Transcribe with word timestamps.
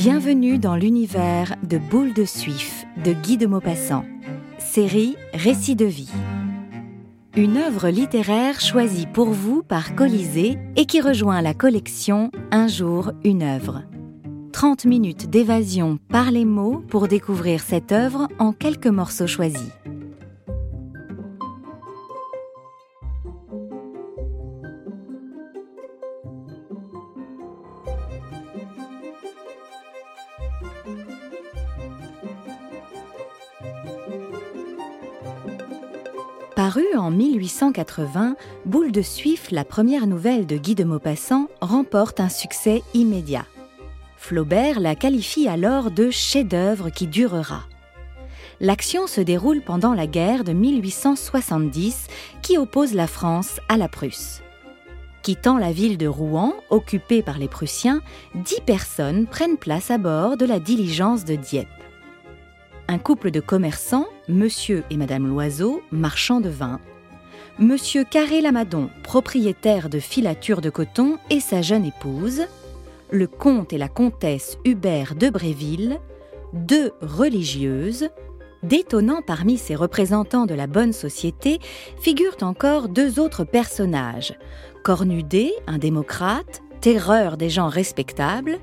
Bienvenue 0.00 0.58
dans 0.58 0.76
l'univers 0.76 1.56
de 1.64 1.76
Boule 1.76 2.14
de 2.14 2.24
Suif 2.24 2.86
de 3.04 3.12
Guy 3.12 3.36
de 3.36 3.48
Maupassant. 3.48 4.04
Série 4.56 5.16
Récits 5.34 5.74
de 5.74 5.86
vie. 5.86 6.12
Une 7.34 7.56
œuvre 7.56 7.88
littéraire 7.88 8.60
choisie 8.60 9.08
pour 9.12 9.30
vous 9.30 9.64
par 9.64 9.96
Colisée 9.96 10.56
et 10.76 10.86
qui 10.86 11.00
rejoint 11.00 11.42
la 11.42 11.52
collection 11.52 12.30
Un 12.52 12.68
jour, 12.68 13.10
une 13.24 13.42
œuvre. 13.42 13.82
30 14.52 14.84
minutes 14.84 15.30
d'évasion 15.30 15.98
par 16.08 16.30
les 16.30 16.44
mots 16.44 16.80
pour 16.88 17.08
découvrir 17.08 17.60
cette 17.60 17.90
œuvre 17.90 18.28
en 18.38 18.52
quelques 18.52 18.86
morceaux 18.86 19.26
choisis. 19.26 19.72
En 37.08 37.10
1880, 37.10 38.36
Boule 38.66 38.92
de 38.92 39.00
Suif, 39.00 39.50
la 39.50 39.64
première 39.64 40.06
nouvelle 40.06 40.46
de 40.46 40.58
Guy 40.58 40.74
de 40.74 40.84
Maupassant, 40.84 41.48
remporte 41.62 42.20
un 42.20 42.28
succès 42.28 42.82
immédiat. 42.92 43.46
Flaubert 44.18 44.78
la 44.78 44.94
qualifie 44.94 45.48
alors 45.48 45.90
de 45.90 46.10
chef-d'œuvre 46.10 46.90
qui 46.90 47.06
durera. 47.06 47.62
L'action 48.60 49.06
se 49.06 49.22
déroule 49.22 49.62
pendant 49.62 49.94
la 49.94 50.06
guerre 50.06 50.44
de 50.44 50.52
1870 50.52 52.08
qui 52.42 52.58
oppose 52.58 52.92
la 52.92 53.06
France 53.06 53.58
à 53.70 53.78
la 53.78 53.88
Prusse. 53.88 54.42
Quittant 55.22 55.56
la 55.56 55.72
ville 55.72 55.96
de 55.96 56.08
Rouen, 56.08 56.52
occupée 56.68 57.22
par 57.22 57.38
les 57.38 57.48
Prussiens, 57.48 58.02
dix 58.34 58.60
personnes 58.66 59.26
prennent 59.26 59.56
place 59.56 59.90
à 59.90 59.96
bord 59.96 60.36
de 60.36 60.44
la 60.44 60.60
diligence 60.60 61.24
de 61.24 61.36
Dieppe 61.36 61.68
un 62.88 62.98
couple 62.98 63.30
de 63.30 63.40
commerçants, 63.40 64.06
monsieur 64.28 64.82
et 64.88 64.96
madame 64.96 65.28
Loiseau, 65.28 65.82
marchands 65.92 66.40
de 66.40 66.48
vin, 66.48 66.80
monsieur 67.58 68.04
Carré 68.04 68.40
Lamadon, 68.40 68.90
propriétaire 69.02 69.88
de 69.88 69.98
filature 69.98 70.60
de 70.60 70.70
coton, 70.70 71.18
et 71.30 71.40
sa 71.40 71.62
jeune 71.62 71.84
épouse, 71.84 72.42
le 73.10 73.26
comte 73.26 73.72
et 73.72 73.78
la 73.78 73.88
comtesse 73.88 74.58
Hubert 74.64 75.14
de 75.14 75.28
Bréville, 75.28 75.98
deux 76.52 76.92
religieuses, 77.00 78.08
Détonnant 78.64 79.22
parmi 79.22 79.56
ces 79.56 79.76
représentants 79.76 80.44
de 80.44 80.54
la 80.54 80.66
bonne 80.66 80.92
société 80.92 81.60
figurent 82.00 82.36
encore 82.40 82.88
deux 82.88 83.20
autres 83.20 83.44
personnages. 83.44 84.36
Cornudet, 84.82 85.52
un 85.68 85.78
démocrate, 85.78 86.60
terreur 86.80 87.36
des 87.36 87.50
gens 87.50 87.68
respectables, 87.68 88.58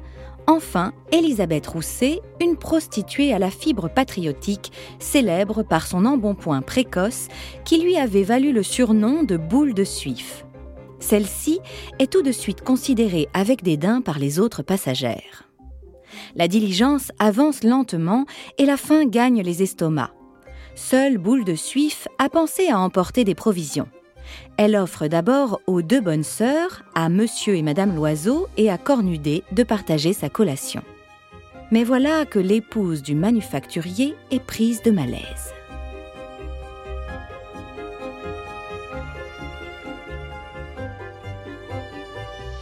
Enfin, 0.47 0.93
Elisabeth 1.11 1.65
Rousset, 1.67 2.21
une 2.39 2.55
prostituée 2.55 3.33
à 3.33 3.39
la 3.39 3.49
fibre 3.49 3.89
patriotique, 3.89 4.71
célèbre 4.99 5.63
par 5.63 5.87
son 5.87 6.05
embonpoint 6.05 6.61
précoce 6.61 7.27
qui 7.63 7.81
lui 7.81 7.97
avait 7.97 8.23
valu 8.23 8.53
le 8.53 8.61
surnom 8.61 9.23
de 9.23 9.37
boule 9.37 9.73
de 9.73 9.83
suif. 9.83 10.45
Celle-ci 10.99 11.59
est 11.99 12.11
tout 12.11 12.21
de 12.21 12.31
suite 12.31 12.61
considérée 12.61 13.27
avec 13.33 13.63
dédain 13.63 14.01
par 14.01 14.19
les 14.19 14.39
autres 14.39 14.61
passagères. 14.61 15.49
La 16.35 16.47
diligence 16.47 17.11
avance 17.19 17.63
lentement 17.63 18.25
et 18.57 18.65
la 18.65 18.77
faim 18.77 19.05
gagne 19.05 19.41
les 19.41 19.63
estomacs. 19.63 20.13
Seule 20.75 21.17
Boule 21.17 21.45
de 21.45 21.55
Suif 21.55 22.07
a 22.19 22.29
pensé 22.29 22.67
à 22.69 22.79
emporter 22.79 23.23
des 23.23 23.35
provisions. 23.35 23.87
Elle 24.57 24.75
offre 24.75 25.07
d'abord 25.07 25.61
aux 25.67 25.81
deux 25.81 26.01
bonnes 26.01 26.23
sœurs, 26.23 26.83
à 26.95 27.09
monsieur 27.09 27.55
et 27.55 27.61
madame 27.61 27.95
Loiseau 27.95 28.47
et 28.57 28.69
à 28.69 28.77
Cornudet, 28.77 29.43
de 29.51 29.63
partager 29.63 30.13
sa 30.13 30.29
collation. 30.29 30.81
Mais 31.71 31.83
voilà 31.83 32.25
que 32.25 32.39
l'épouse 32.39 33.01
du 33.01 33.15
manufacturier 33.15 34.15
est 34.31 34.39
prise 34.39 34.81
de 34.83 34.91
malaise. 34.91 35.53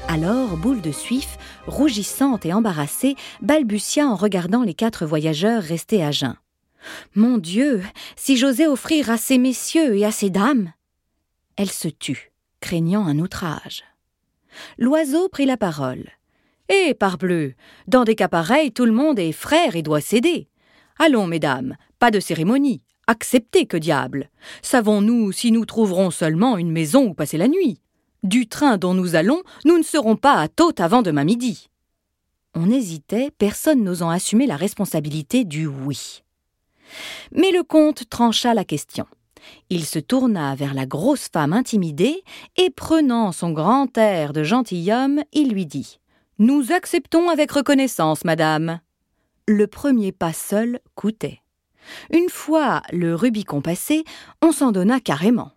Alors, 0.07 0.57
Boule 0.57 0.81
de 0.81 0.91
Suif, 0.91 1.37
rougissante 1.65 2.45
et 2.45 2.53
embarrassée, 2.53 3.15
balbutia 3.41 4.07
en 4.07 4.15
regardant 4.15 4.61
les 4.61 4.75
quatre 4.75 5.07
voyageurs 5.07 5.63
restés 5.63 6.03
à 6.03 6.11
jeun. 6.11 6.35
Mon 7.15 7.39
Dieu, 7.39 7.81
si 8.15 8.37
j'osais 8.37 8.67
offrir 8.67 9.09
à 9.09 9.17
ces 9.17 9.37
messieurs 9.39 9.97
et 9.97 10.05
à 10.05 10.11
ces 10.11 10.29
dames 10.29 10.71
elle 11.57 11.71
se 11.71 11.87
tut, 11.87 12.31
craignant 12.59 13.05
un 13.05 13.19
outrage. 13.19 13.83
L'oiseau 14.77 15.29
prit 15.29 15.45
la 15.45 15.57
parole. 15.57 16.09
Eh, 16.69 16.93
parbleu, 16.93 17.53
dans 17.87 18.03
des 18.03 18.15
cas 18.15 18.27
pareils, 18.27 18.71
tout 18.71 18.85
le 18.85 18.91
monde 18.91 19.19
est 19.19 19.31
frère 19.31 19.75
et 19.75 19.81
doit 19.81 20.01
céder. 20.01 20.47
Allons, 20.99 21.27
mesdames, 21.27 21.75
pas 21.99 22.11
de 22.11 22.19
cérémonie. 22.19 22.81
Acceptez 23.07 23.65
que 23.65 23.77
diable. 23.77 24.29
Savons-nous 24.61 25.31
si 25.33 25.51
nous 25.51 25.65
trouverons 25.65 26.09
seulement 26.09 26.57
une 26.57 26.71
maison 26.71 27.07
où 27.07 27.13
passer 27.13 27.37
la 27.37 27.49
nuit? 27.49 27.81
Du 28.23 28.47
train 28.47 28.77
dont 28.77 28.93
nous 28.93 29.15
allons, 29.15 29.43
nous 29.65 29.77
ne 29.77 29.83
serons 29.83 30.15
pas 30.15 30.35
à 30.35 30.47
Tôte 30.47 30.79
avant 30.79 31.01
demain 31.01 31.25
midi. 31.25 31.69
On 32.55 32.71
hésitait, 32.71 33.31
personne 33.37 33.83
n'osant 33.83 34.09
assumer 34.09 34.47
la 34.47 34.55
responsabilité 34.55 35.43
du 35.43 35.67
oui. 35.67 36.23
Mais 37.33 37.51
le 37.51 37.63
comte 37.63 38.07
trancha 38.09 38.53
la 38.53 38.63
question. 38.63 39.05
Il 39.69 39.85
se 39.85 39.99
tourna 39.99 40.55
vers 40.55 40.73
la 40.73 40.85
grosse 40.85 41.29
femme 41.31 41.53
intimidée 41.53 42.23
et 42.57 42.69
prenant 42.69 43.31
son 43.31 43.51
grand 43.51 43.97
air 43.97 44.33
de 44.33 44.43
gentilhomme, 44.43 45.23
il 45.31 45.49
lui 45.49 45.65
dit 45.65 45.99
Nous 46.39 46.71
acceptons 46.71 47.29
avec 47.29 47.51
reconnaissance, 47.51 48.25
madame. 48.25 48.79
Le 49.47 49.67
premier 49.67 50.11
pas 50.11 50.33
seul 50.33 50.79
coûtait. 50.95 51.41
Une 52.11 52.29
fois 52.29 52.81
le 52.91 53.15
Rubicon 53.15 53.61
passé, 53.61 54.03
on 54.41 54.51
s'en 54.51 54.71
donna 54.71 54.99
carrément. 54.99 55.51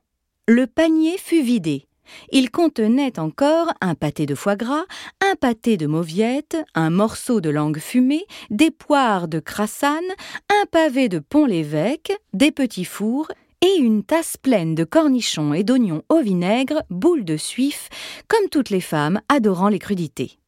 Le 0.48 0.66
panier 0.66 1.18
fut 1.18 1.42
vidé. 1.42 1.86
Il 2.30 2.50
contenait 2.50 3.18
encore 3.18 3.72
un 3.80 3.94
pâté 3.94 4.26
de 4.26 4.34
foie 4.34 4.56
gras, 4.56 4.84
un 5.20 5.34
pâté 5.34 5.76
de 5.76 5.86
mauviette, 5.86 6.56
un 6.74 6.90
morceau 6.90 7.40
de 7.40 7.50
langue 7.50 7.78
fumée, 7.78 8.24
des 8.50 8.70
poires 8.70 9.28
de 9.28 9.40
crassane, 9.40 10.04
un 10.50 10.66
pavé 10.70 11.08
de 11.08 11.18
pont-l'évêque, 11.18 12.12
des 12.32 12.52
petits 12.52 12.84
fours 12.84 13.28
et 13.66 13.78
une 13.78 14.04
tasse 14.04 14.36
pleine 14.36 14.76
de 14.76 14.84
cornichons 14.84 15.52
et 15.52 15.64
d'oignons 15.64 16.02
au 16.08 16.20
vinaigre, 16.20 16.84
boule 16.88 17.24
de 17.24 17.36
suif, 17.36 17.88
comme 18.28 18.48
toutes 18.48 18.70
les 18.70 18.80
femmes 18.80 19.20
adorant 19.28 19.68
les 19.68 19.80
crudités. 19.80 20.38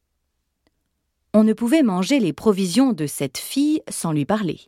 On 1.34 1.42
ne 1.42 1.52
pouvait 1.52 1.82
manger 1.82 2.20
les 2.20 2.32
provisions 2.32 2.92
de 2.92 3.06
cette 3.06 3.38
fille 3.38 3.82
sans 3.88 4.12
lui 4.12 4.24
parler. 4.24 4.60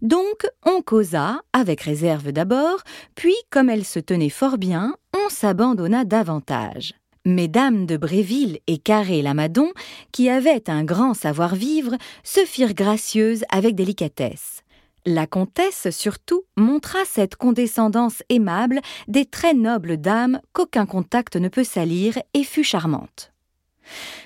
Donc 0.00 0.46
on 0.64 0.80
causa, 0.80 1.42
avec 1.52 1.82
réserve 1.82 2.32
d'abord, 2.32 2.78
puis, 3.14 3.36
comme 3.50 3.68
elle 3.68 3.84
se 3.84 4.00
tenait 4.00 4.30
fort 4.30 4.56
bien, 4.56 4.96
on 5.14 5.28
s'abandonna 5.28 6.04
davantage. 6.04 6.94
Mesdames 7.26 7.84
de 7.84 7.98
Bréville 7.98 8.60
et 8.66 8.78
Carré-Lamadon, 8.78 9.72
qui 10.10 10.30
avaient 10.30 10.70
un 10.70 10.84
grand 10.84 11.12
savoir-vivre, 11.12 11.96
se 12.24 12.46
firent 12.46 12.74
gracieuses 12.74 13.44
avec 13.50 13.74
délicatesse. 13.74 14.62
La 15.06 15.26
comtesse 15.26 15.88
surtout 15.90 16.42
montra 16.56 16.98
cette 17.06 17.36
condescendance 17.36 18.22
aimable 18.28 18.80
des 19.08 19.24
très 19.24 19.54
nobles 19.54 19.96
dames 19.96 20.40
qu'aucun 20.52 20.84
contact 20.84 21.36
ne 21.36 21.48
peut 21.48 21.64
salir 21.64 22.18
et 22.34 22.44
fut 22.44 22.64
charmante. 22.64 23.32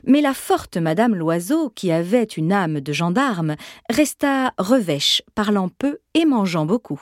Mais 0.05 0.21
la 0.21 0.35
forte 0.35 0.77
Madame 0.77 1.15
Loiseau, 1.15 1.71
qui 1.71 1.93
avait 1.93 2.25
une 2.25 2.53
âme 2.53 2.81
de 2.81 2.93
gendarme, 2.93 3.57
resta 3.89 4.53
revêche, 4.59 5.23
parlant 5.35 5.69
peu 5.69 5.99
et 6.15 6.25
mangeant 6.25 6.67
beaucoup. 6.67 7.01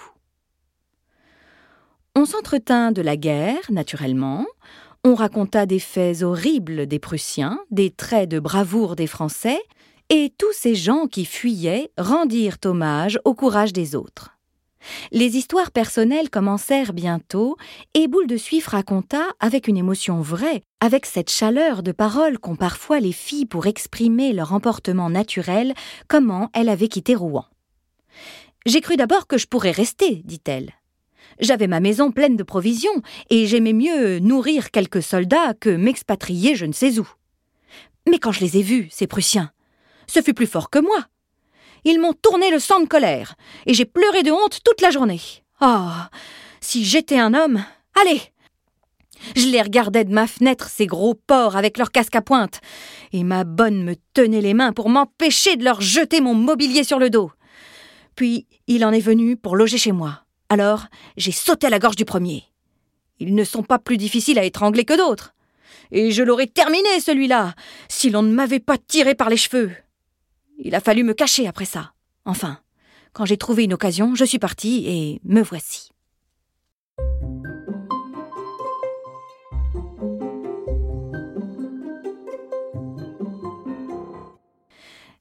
On 2.14 2.26
s'entretint 2.26 2.92
de 2.92 3.00
la 3.00 3.16
guerre, 3.16 3.62
naturellement, 3.70 4.46
on 5.04 5.14
raconta 5.14 5.66
des 5.66 5.80
faits 5.80 6.22
horribles 6.22 6.86
des 6.86 6.98
Prussiens, 6.98 7.58
des 7.70 7.90
traits 7.90 8.28
de 8.28 8.38
bravoure 8.38 8.94
des 8.94 9.08
Français, 9.08 9.60
et 10.14 10.30
tous 10.36 10.52
ces 10.52 10.74
gens 10.74 11.06
qui 11.06 11.24
fuyaient 11.24 11.90
rendirent 11.96 12.58
hommage 12.66 13.18
au 13.24 13.32
courage 13.32 13.72
des 13.72 13.96
autres. 13.96 14.36
Les 15.10 15.38
histoires 15.38 15.70
personnelles 15.70 16.28
commencèrent 16.28 16.92
bientôt, 16.92 17.56
et 17.94 18.08
Boule 18.08 18.26
de 18.26 18.36
Suif 18.36 18.66
raconta, 18.66 19.22
avec 19.40 19.68
une 19.68 19.78
émotion 19.78 20.20
vraie, 20.20 20.64
avec 20.80 21.06
cette 21.06 21.30
chaleur 21.30 21.82
de 21.82 21.92
parole 21.92 22.38
qu'ont 22.38 22.56
parfois 22.56 23.00
les 23.00 23.12
filles 23.12 23.46
pour 23.46 23.66
exprimer 23.66 24.34
leur 24.34 24.52
emportement 24.52 25.08
naturel, 25.08 25.72
comment 26.08 26.50
elle 26.52 26.68
avait 26.68 26.88
quitté 26.88 27.14
Rouen. 27.14 27.46
J'ai 28.66 28.82
cru 28.82 28.96
d'abord 28.96 29.26
que 29.26 29.38
je 29.38 29.46
pourrais 29.46 29.70
rester, 29.70 30.16
dit-elle. 30.26 30.74
J'avais 31.40 31.68
ma 31.68 31.80
maison 31.80 32.12
pleine 32.12 32.36
de 32.36 32.42
provisions, 32.42 33.00
et 33.30 33.46
j'aimais 33.46 33.72
mieux 33.72 34.18
nourrir 34.18 34.72
quelques 34.72 35.02
soldats 35.02 35.54
que 35.58 35.70
m'expatrier 35.70 36.54
je 36.54 36.66
ne 36.66 36.72
sais 36.72 36.98
où. 36.98 37.08
Mais 38.06 38.18
quand 38.18 38.32
je 38.32 38.40
les 38.40 38.58
ai 38.58 38.62
vus, 38.62 38.88
ces 38.90 39.06
Prussiens, 39.06 39.52
ce 40.06 40.22
fut 40.22 40.34
plus 40.34 40.46
fort 40.46 40.70
que 40.70 40.78
moi. 40.78 41.06
Ils 41.84 42.00
m'ont 42.00 42.12
tourné 42.12 42.50
le 42.50 42.58
sang 42.58 42.80
de 42.80 42.86
colère, 42.86 43.34
et 43.66 43.74
j'ai 43.74 43.84
pleuré 43.84 44.22
de 44.22 44.30
honte 44.30 44.60
toute 44.64 44.80
la 44.80 44.90
journée. 44.90 45.20
Ah. 45.60 46.10
Si 46.60 46.84
j'étais 46.84 47.18
un 47.18 47.34
homme. 47.34 47.64
Allez. 48.00 48.20
Je 49.36 49.46
les 49.46 49.62
regardais 49.62 50.04
de 50.04 50.12
ma 50.12 50.26
fenêtre, 50.26 50.68
ces 50.68 50.86
gros 50.86 51.14
porcs 51.14 51.56
avec 51.56 51.78
leurs 51.78 51.92
casques 51.92 52.16
à 52.16 52.22
pointe. 52.22 52.60
Et 53.12 53.24
ma 53.24 53.44
bonne 53.44 53.84
me 53.84 53.94
tenait 54.14 54.40
les 54.40 54.54
mains 54.54 54.72
pour 54.72 54.88
m'empêcher 54.88 55.56
de 55.56 55.64
leur 55.64 55.80
jeter 55.80 56.20
mon 56.20 56.34
mobilier 56.34 56.84
sur 56.84 56.98
le 56.98 57.10
dos. 57.10 57.30
Puis 58.16 58.46
il 58.66 58.84
en 58.84 58.92
est 58.92 59.00
venu 59.00 59.36
pour 59.36 59.56
loger 59.56 59.78
chez 59.78 59.92
moi. 59.92 60.24
Alors 60.48 60.86
j'ai 61.16 61.32
sauté 61.32 61.66
à 61.66 61.70
la 61.70 61.78
gorge 61.78 61.96
du 61.96 62.04
premier. 62.04 62.44
Ils 63.20 63.34
ne 63.34 63.44
sont 63.44 63.62
pas 63.62 63.78
plus 63.78 63.96
difficiles 63.96 64.38
à 64.38 64.44
étrangler 64.44 64.84
que 64.84 64.96
d'autres. 64.96 65.34
Et 65.92 66.10
je 66.10 66.22
l'aurais 66.22 66.46
terminé, 66.46 67.00
celui-là, 67.00 67.54
si 67.88 68.10
l'on 68.10 68.22
ne 68.22 68.32
m'avait 68.32 68.60
pas 68.60 68.78
tiré 68.78 69.14
par 69.14 69.30
les 69.30 69.36
cheveux. 69.36 69.72
Il 70.58 70.74
a 70.74 70.80
fallu 70.80 71.04
me 71.04 71.14
cacher 71.14 71.46
après 71.46 71.64
ça. 71.64 71.92
Enfin, 72.24 72.58
quand 73.12 73.24
j'ai 73.24 73.36
trouvé 73.36 73.64
une 73.64 73.74
occasion, 73.74 74.14
je 74.14 74.24
suis 74.24 74.38
partie 74.38 74.84
et 74.86 75.20
me 75.24 75.42
voici. 75.42 75.90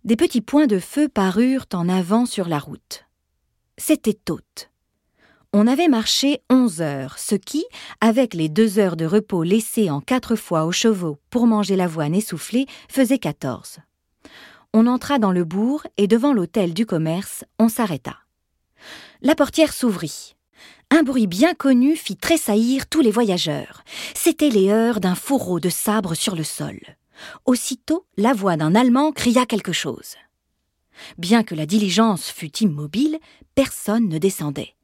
Des 0.03 0.15
petits 0.15 0.41
points 0.41 0.67
de 0.67 0.79
feu 0.79 1.07
parurent 1.07 1.67
en 1.73 1.87
avant 1.87 2.25
sur 2.25 2.49
la 2.49 2.59
route. 2.59 3.05
C'était 3.77 4.19
haute. 4.29 4.71
On 5.53 5.67
avait 5.67 5.89
marché 5.89 6.41
onze 6.49 6.81
heures, 6.81 7.19
ce 7.19 7.35
qui, 7.35 7.65
avec 7.99 8.33
les 8.33 8.47
deux 8.47 8.79
heures 8.79 8.95
de 8.95 9.05
repos 9.05 9.43
laissées 9.43 9.89
en 9.89 10.01
quatre 10.01 10.35
fois 10.35 10.65
aux 10.65 10.71
chevaux 10.71 11.19
pour 11.29 11.45
manger 11.45 11.75
l'avoine 11.75 12.15
essoufflée, 12.15 12.65
faisait 12.89 13.19
quatorze. 13.19 13.79
On 14.73 14.87
entra 14.87 15.19
dans 15.19 15.31
le 15.31 15.43
bourg 15.43 15.85
et 15.97 16.07
devant 16.07 16.33
l'hôtel 16.33 16.73
du 16.73 16.85
commerce, 16.85 17.43
on 17.59 17.69
s'arrêta. 17.69 18.17
La 19.21 19.35
portière 19.35 19.73
s'ouvrit. 19.73 20.35
Un 20.89 21.03
bruit 21.03 21.27
bien 21.27 21.53
connu 21.53 21.95
fit 21.95 22.17
tressaillir 22.17 22.87
tous 22.87 23.01
les 23.01 23.11
voyageurs. 23.11 23.83
C'étaient 24.13 24.49
les 24.49 24.69
heures 24.69 24.99
d'un 24.99 25.15
fourreau 25.15 25.59
de 25.59 25.69
sabre 25.69 26.15
sur 26.15 26.35
le 26.35 26.43
sol. 26.43 26.79
Aussitôt, 27.45 28.05
la 28.17 28.33
voix 28.33 28.57
d'un 28.57 28.75
Allemand 28.75 29.11
cria 29.11 29.45
quelque 29.45 29.73
chose. 29.73 30.15
Bien 31.17 31.43
que 31.43 31.55
la 31.55 31.65
diligence 31.65 32.29
fût 32.29 32.57
immobile, 32.57 33.19
personne 33.55 34.07
ne 34.07 34.17
descendait 34.17 34.75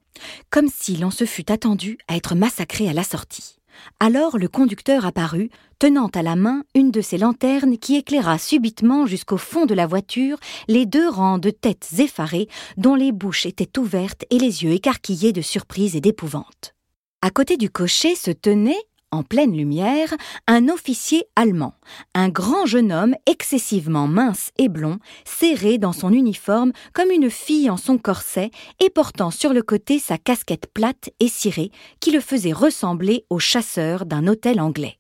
comme 0.50 0.68
si 0.70 0.98
l'on 0.98 1.12
se 1.12 1.26
fût 1.26 1.52
attendu 1.52 1.98
à 2.08 2.16
être 2.16 2.36
massacré 2.36 2.90
à 2.90 2.94
la 2.94 3.04
sortie. 3.04 3.57
Alors 4.00 4.38
le 4.38 4.48
conducteur 4.48 5.06
apparut, 5.06 5.50
tenant 5.80 6.08
à 6.14 6.22
la 6.22 6.36
main 6.36 6.64
une 6.76 6.92
de 6.92 7.02
ces 7.02 7.18
lanternes 7.18 7.78
qui 7.78 7.96
éclaira 7.96 8.38
subitement 8.38 9.06
jusqu'au 9.06 9.38
fond 9.38 9.66
de 9.66 9.74
la 9.74 9.88
voiture 9.88 10.38
les 10.68 10.86
deux 10.86 11.10
rangs 11.10 11.38
de 11.38 11.50
têtes 11.50 11.90
effarées 12.00 12.48
dont 12.78 12.96
les 12.96 13.12
bouches 13.12 13.46
étaient 13.46 13.80
ouvertes 13.80 14.26
et 14.30 14.40
les 14.40 14.64
yeux 14.64 14.72
écarquillés 14.72 15.34
de 15.34 15.42
surprise 15.42 15.96
et 15.96 16.02
d'épouvante. 16.02 16.74
À 17.22 17.30
côté 17.30 17.58
du 17.58 17.70
cocher 17.70 18.16
se 18.16 18.32
tenait, 18.32 18.82
en 19.12 19.24
pleine 19.24 19.56
lumière, 19.56 20.14
un 20.48 20.70
officier 20.70 21.26
allemand, 21.36 21.74
un 22.14 22.30
grand 22.30 22.66
jeune 22.66 22.92
homme 22.92 23.16
excessivement 23.26 24.08
mince 24.08 24.52
et 24.58 24.70
blond, 24.70 25.00
serré 25.26 25.78
dans 25.78 25.94
son 25.94 26.12
uniforme 26.12 26.72
comme 26.94 27.12
une 27.12 27.30
fille 27.30 27.70
en 27.70 27.78
son 27.78 27.98
corset 27.98 28.52
et 28.80 28.90
portant 28.90 29.32
sur 29.32 29.54
le 29.54 29.62
côté 29.62 30.00
sa 30.00 30.18
casquette 30.18 30.68
plate 30.74 31.10
et 31.20 31.30
cirée 31.30 31.72
qui 32.00 32.12
le 32.12 32.20
faisait 32.20 32.52
ressembler 32.54 33.26
au 33.30 33.40
chasseur 33.40 34.06
d'un 34.06 34.28
hôtel 34.28 34.60
anglais. 34.60 35.00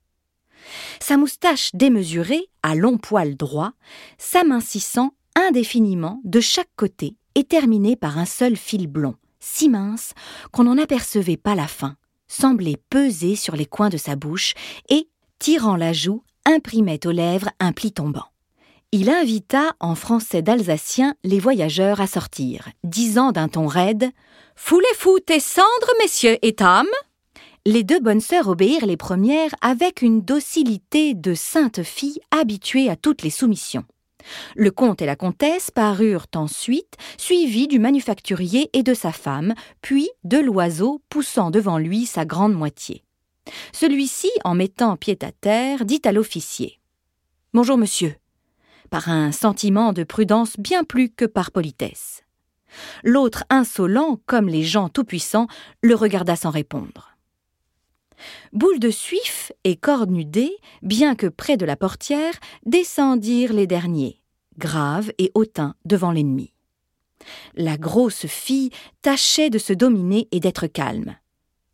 Sa 0.99 1.17
moustache 1.17 1.71
démesurée, 1.73 2.49
à 2.63 2.75
longs 2.75 2.97
poils 2.97 3.35
droits, 3.35 3.73
s'amincissant 4.17 5.11
indéfiniment 5.35 6.19
de 6.23 6.39
chaque 6.39 6.71
côté 6.75 7.15
et 7.35 7.43
terminée 7.43 7.95
par 7.95 8.17
un 8.17 8.25
seul 8.25 8.55
fil 8.55 8.87
blond, 8.87 9.15
si 9.39 9.69
mince 9.69 10.13
qu'on 10.51 10.63
n'en 10.63 10.77
apercevait 10.77 11.37
pas 11.37 11.55
la 11.55 11.67
fin 11.67 11.95
semblait 12.27 12.77
peser 12.89 13.35
sur 13.35 13.55
les 13.55 13.65
coins 13.65 13.89
de 13.89 13.97
sa 13.97 14.15
bouche 14.15 14.53
et, 14.89 15.09
tirant 15.39 15.75
la 15.75 15.93
joue, 15.93 16.23
imprimait 16.45 17.05
aux 17.05 17.11
lèvres 17.11 17.49
un 17.59 17.71
pli 17.71 17.91
tombant. 17.91 18.27
Il 18.93 19.09
invita 19.09 19.75
en 19.81 19.95
français 19.95 20.41
d'alsacien 20.41 21.15
les 21.23 21.39
voyageurs 21.39 21.99
à 21.99 22.07
sortir, 22.07 22.69
disant 22.83 23.31
d'un 23.31 23.49
ton 23.49 23.67
raide 23.67 24.11
Foulez-vous 24.55 25.19
tes 25.19 25.41
cendres, 25.41 25.93
messieurs 26.01 26.37
et 26.41 26.53
dames? 26.53 26.87
Les 27.65 27.83
deux 27.83 27.99
bonnes 27.99 28.21
sœurs 28.21 28.47
obéirent 28.47 28.85
les 28.85 28.95
premières 28.95 29.53
avec 29.59 30.01
une 30.01 30.21
docilité 30.21 31.13
de 31.13 31.33
saintes 31.33 31.83
filles 31.83 32.21
habituées 32.31 32.89
à 32.89 32.95
toutes 32.95 33.23
les 33.23 33.29
soumissions. 33.29 33.83
Le 34.55 34.71
comte 34.71 35.01
et 35.01 35.05
la 35.05 35.15
comtesse 35.15 35.71
parurent 35.71 36.27
ensuite, 36.35 36.95
suivis 37.17 37.67
du 37.67 37.79
manufacturier 37.79 38.69
et 38.73 38.83
de 38.83 38.93
sa 38.93 39.11
femme, 39.11 39.53
puis 39.81 40.09
de 40.23 40.37
l'oiseau 40.37 41.01
poussant 41.09 41.51
devant 41.51 41.77
lui 41.77 42.05
sa 42.05 42.25
grande 42.25 42.53
moitié. 42.53 43.03
Celui-ci, 43.71 44.29
en 44.43 44.55
mettant 44.55 44.97
pied 44.97 45.17
à 45.21 45.31
terre, 45.31 45.85
dit 45.85 46.01
à 46.03 46.11
l'officier 46.11 46.79
Bonjour, 47.53 47.77
monsieur, 47.77 48.15
par 48.89 49.09
un 49.09 49.31
sentiment 49.31 49.93
de 49.93 50.03
prudence 50.03 50.55
bien 50.57 50.83
plus 50.83 51.09
que 51.09 51.25
par 51.25 51.51
politesse. 51.51 52.23
L'autre, 53.03 53.43
insolent 53.49 54.19
comme 54.25 54.49
les 54.49 54.63
gens 54.63 54.89
tout-puissants, 54.89 55.47
le 55.81 55.95
regarda 55.95 56.35
sans 56.35 56.49
répondre. 56.49 57.16
Boule 58.53 58.79
de 58.79 58.89
Suif 58.89 59.51
et 59.63 59.75
Cornudé, 59.75 60.51
bien 60.81 61.15
que 61.15 61.27
près 61.27 61.57
de 61.57 61.65
la 61.65 61.75
portière, 61.75 62.33
descendirent 62.65 63.53
les 63.53 63.67
derniers, 63.67 64.21
graves 64.57 65.11
et 65.17 65.31
hautains 65.35 65.75
devant 65.85 66.11
l'ennemi. 66.11 66.53
La 67.55 67.77
grosse 67.77 68.25
fille 68.25 68.69
tâchait 69.01 69.49
de 69.49 69.57
se 69.57 69.73
dominer 69.73 70.27
et 70.31 70.39
d'être 70.39 70.67
calme. 70.67 71.15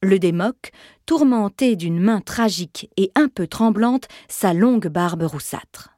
Le 0.02 0.20
démoc, 0.20 0.72
tourmenté 1.06 1.76
d'une 1.76 2.00
main 2.00 2.22
tragique 2.22 2.90
et 2.98 3.12
un 3.16 3.30
peu 3.30 3.48
tremblante, 3.48 4.08
sa 4.28 4.54
longue 4.54 4.88
barbe 4.88 5.24
roussâtre. 5.24 5.92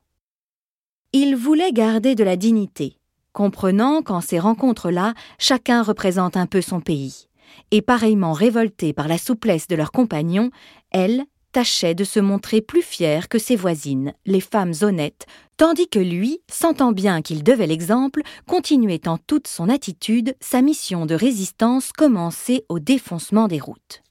Il 1.14 1.36
voulait 1.36 1.72
garder 1.72 2.14
de 2.14 2.24
la 2.24 2.36
dignité, 2.36 2.98
comprenant 3.34 4.02
qu'en 4.02 4.22
ces 4.22 4.38
rencontres-là, 4.38 5.14
chacun 5.40 5.82
représente 5.82 6.38
un 6.38 6.46
peu 6.46 6.62
son 6.62 6.82
pays 6.82 7.28
et 7.72 7.82
pareillement 7.82 8.34
révoltées 8.34 8.94
par 8.94 9.08
la 9.08 9.18
souplesse 9.18 9.68
de 9.68 9.76
leurs 9.76 9.92
compagnons, 9.92 10.52
elles 10.92 11.26
tâchaient 11.52 11.96
de 11.96 12.04
se 12.04 12.20
montrer 12.20 12.62
plus 12.62 12.82
fières 12.82 13.30
que 13.30 13.40
ses 13.40 13.56
voisines, 13.56 14.14
les 14.26 14.42
femmes 14.42 14.74
honnêtes, 14.82 15.26
tandis 15.56 15.88
que 15.88 16.00
lui, 16.00 16.40
sentant 16.52 16.92
bien 16.92 17.22
qu'il 17.22 17.44
devait 17.44 17.66
l'exemple, 17.66 18.24
continuait 18.46 19.08
en 19.08 19.18
toute 19.18 19.48
son 19.48 19.70
attitude 19.70 20.36
sa 20.42 20.62
mission 20.62 21.06
de 21.06 21.16
résistance 21.16 21.94
commencée 21.94 22.66
au 22.68 22.80
défoncement 22.80 23.48
des 23.48 23.60
routes. 23.60 24.05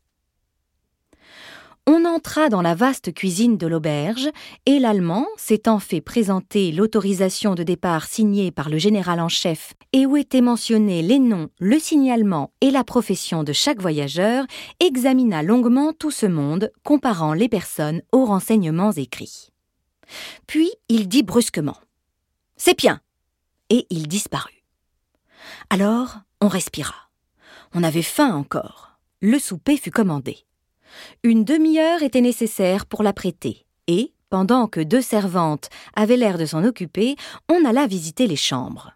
On 1.87 2.07
entra 2.07 2.49
dans 2.49 2.63
la 2.63 2.75
vaste 2.75 3.13
cuisine 3.13 3.59
de 3.59 3.67
l'auberge, 3.67 4.31
et 4.65 4.79
l'Allemand, 4.79 5.27
s'étant 5.37 5.79
fait 5.79 6.01
présenter 6.01 6.73
l'autorisation 6.73 7.55
de 7.55 7.63
départ 7.63 8.07
signée 8.07 8.51
par 8.51 8.71
le 8.71 8.79
général 8.79 9.21
en 9.21 9.29
chef 9.29 9.75
et 9.93 10.07
où 10.07 10.17
étaient 10.17 10.41
mentionnés 10.41 11.03
les 11.03 11.19
noms, 11.19 11.51
le 11.59 11.79
signalement 11.79 12.53
et 12.63 12.71
la 12.71 12.85
profession 12.85 13.45
de 13.45 13.53
chaque 13.53 13.83
voyageur, 13.83 14.47
examina 14.81 15.43
longuement 15.43 15.93
tout 15.93 16.11
ce 16.11 16.25
monde, 16.25 16.73
comparant 16.85 17.35
les 17.35 17.51
personnes 17.51 18.01
aux 18.13 18.25
renseignements 18.25 18.93
écrits. 18.93 19.51
Puis 20.47 20.71
il 20.89 21.07
dit 21.07 21.23
brusquement 21.23 21.77
C'est 22.57 22.79
bien 22.79 23.01
et 23.69 23.87
il 23.91 24.09
disparut. 24.09 24.65
Alors 25.69 26.21
on 26.41 26.49
respira. 26.49 27.11
On 27.75 27.83
avait 27.83 28.03
faim 28.03 28.35
encore. 28.35 28.99
Le 29.21 29.39
souper 29.39 29.77
fut 29.77 29.91
commandé. 29.91 30.47
Une 31.23 31.45
demi-heure 31.45 32.03
était 32.03 32.21
nécessaire 32.21 32.87
pour 32.87 33.03
l'apprêter, 33.03 33.67
et, 33.87 34.13
pendant 34.31 34.67
que 34.67 34.81
deux 34.81 35.03
servantes 35.03 35.69
avaient 35.95 36.17
l'air 36.17 36.39
de 36.39 36.47
s'en 36.47 36.65
occuper, 36.65 37.17
on 37.49 37.65
alla 37.65 37.87
visiter 37.87 38.27
les 38.27 38.37
chambres. 38.37 38.93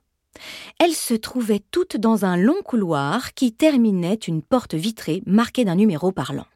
Elles 0.78 0.94
se 0.94 1.14
trouvaient 1.14 1.62
toutes 1.70 1.96
dans 1.96 2.24
un 2.24 2.36
long 2.36 2.62
couloir 2.64 3.34
qui 3.34 3.52
terminait 3.52 4.14
une 4.14 4.42
porte 4.42 4.74
vitrée 4.74 5.22
marquée 5.26 5.64
d'un 5.64 5.76
numéro 5.76 6.12
parlant. 6.12 6.46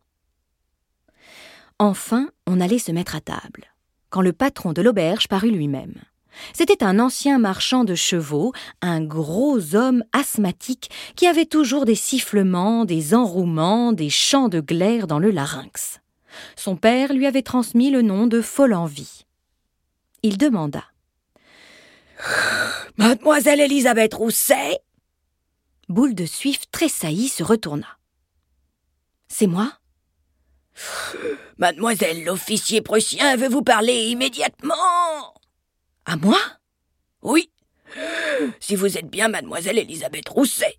Enfin, 1.78 2.28
on 2.46 2.60
allait 2.60 2.78
se 2.78 2.92
mettre 2.92 3.16
à 3.16 3.20
table, 3.20 3.66
quand 4.10 4.22
le 4.22 4.32
patron 4.32 4.72
de 4.72 4.82
l'auberge 4.82 5.26
parut 5.26 5.50
lui-même. 5.50 5.94
C'était 6.52 6.84
un 6.84 6.98
ancien 6.98 7.38
marchand 7.38 7.84
de 7.84 7.94
chevaux, 7.94 8.52
un 8.80 9.02
gros 9.02 9.74
homme 9.74 10.04
asthmatique 10.12 10.90
qui 11.16 11.26
avait 11.26 11.46
toujours 11.46 11.84
des 11.84 11.94
sifflements, 11.94 12.84
des 12.84 13.14
enrouements, 13.14 13.92
des 13.92 14.10
chants 14.10 14.48
de 14.48 14.60
glaire 14.60 15.06
dans 15.06 15.18
le 15.18 15.30
larynx. 15.30 16.00
Son 16.56 16.76
père 16.76 17.12
lui 17.12 17.26
avait 17.26 17.42
transmis 17.42 17.90
le 17.90 18.02
nom 18.02 18.26
de 18.26 18.40
Folenvie. 18.40 19.26
Il 20.22 20.38
demanda 20.38 20.84
Mademoiselle 22.96 23.60
Élisabeth 23.60 24.14
Rousset? 24.14 24.78
Boule 25.88 26.14
de 26.14 26.26
Suif 26.26 26.70
tressaillit 26.70 27.28
se 27.28 27.42
retourna. 27.42 27.98
C'est 29.28 29.46
moi? 29.46 29.72
Mademoiselle 31.58 32.24
l'officier 32.24 32.80
prussien 32.80 33.36
veut 33.36 33.48
vous 33.48 33.62
parler 33.62 34.06
immédiatement. 34.06 34.74
À 36.04 36.16
moi? 36.16 36.38
Oui. 37.22 37.50
Si 38.60 38.74
vous 38.74 38.98
êtes 38.98 39.08
bien 39.08 39.28
mademoiselle 39.28 39.78
Élisabeth 39.78 40.28
Rousset. 40.28 40.78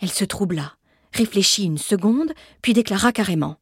Elle 0.00 0.10
se 0.10 0.24
troubla, 0.24 0.76
réfléchit 1.12 1.64
une 1.64 1.78
seconde, 1.78 2.32
puis 2.62 2.72
déclara 2.72 3.12
carrément. 3.12 3.56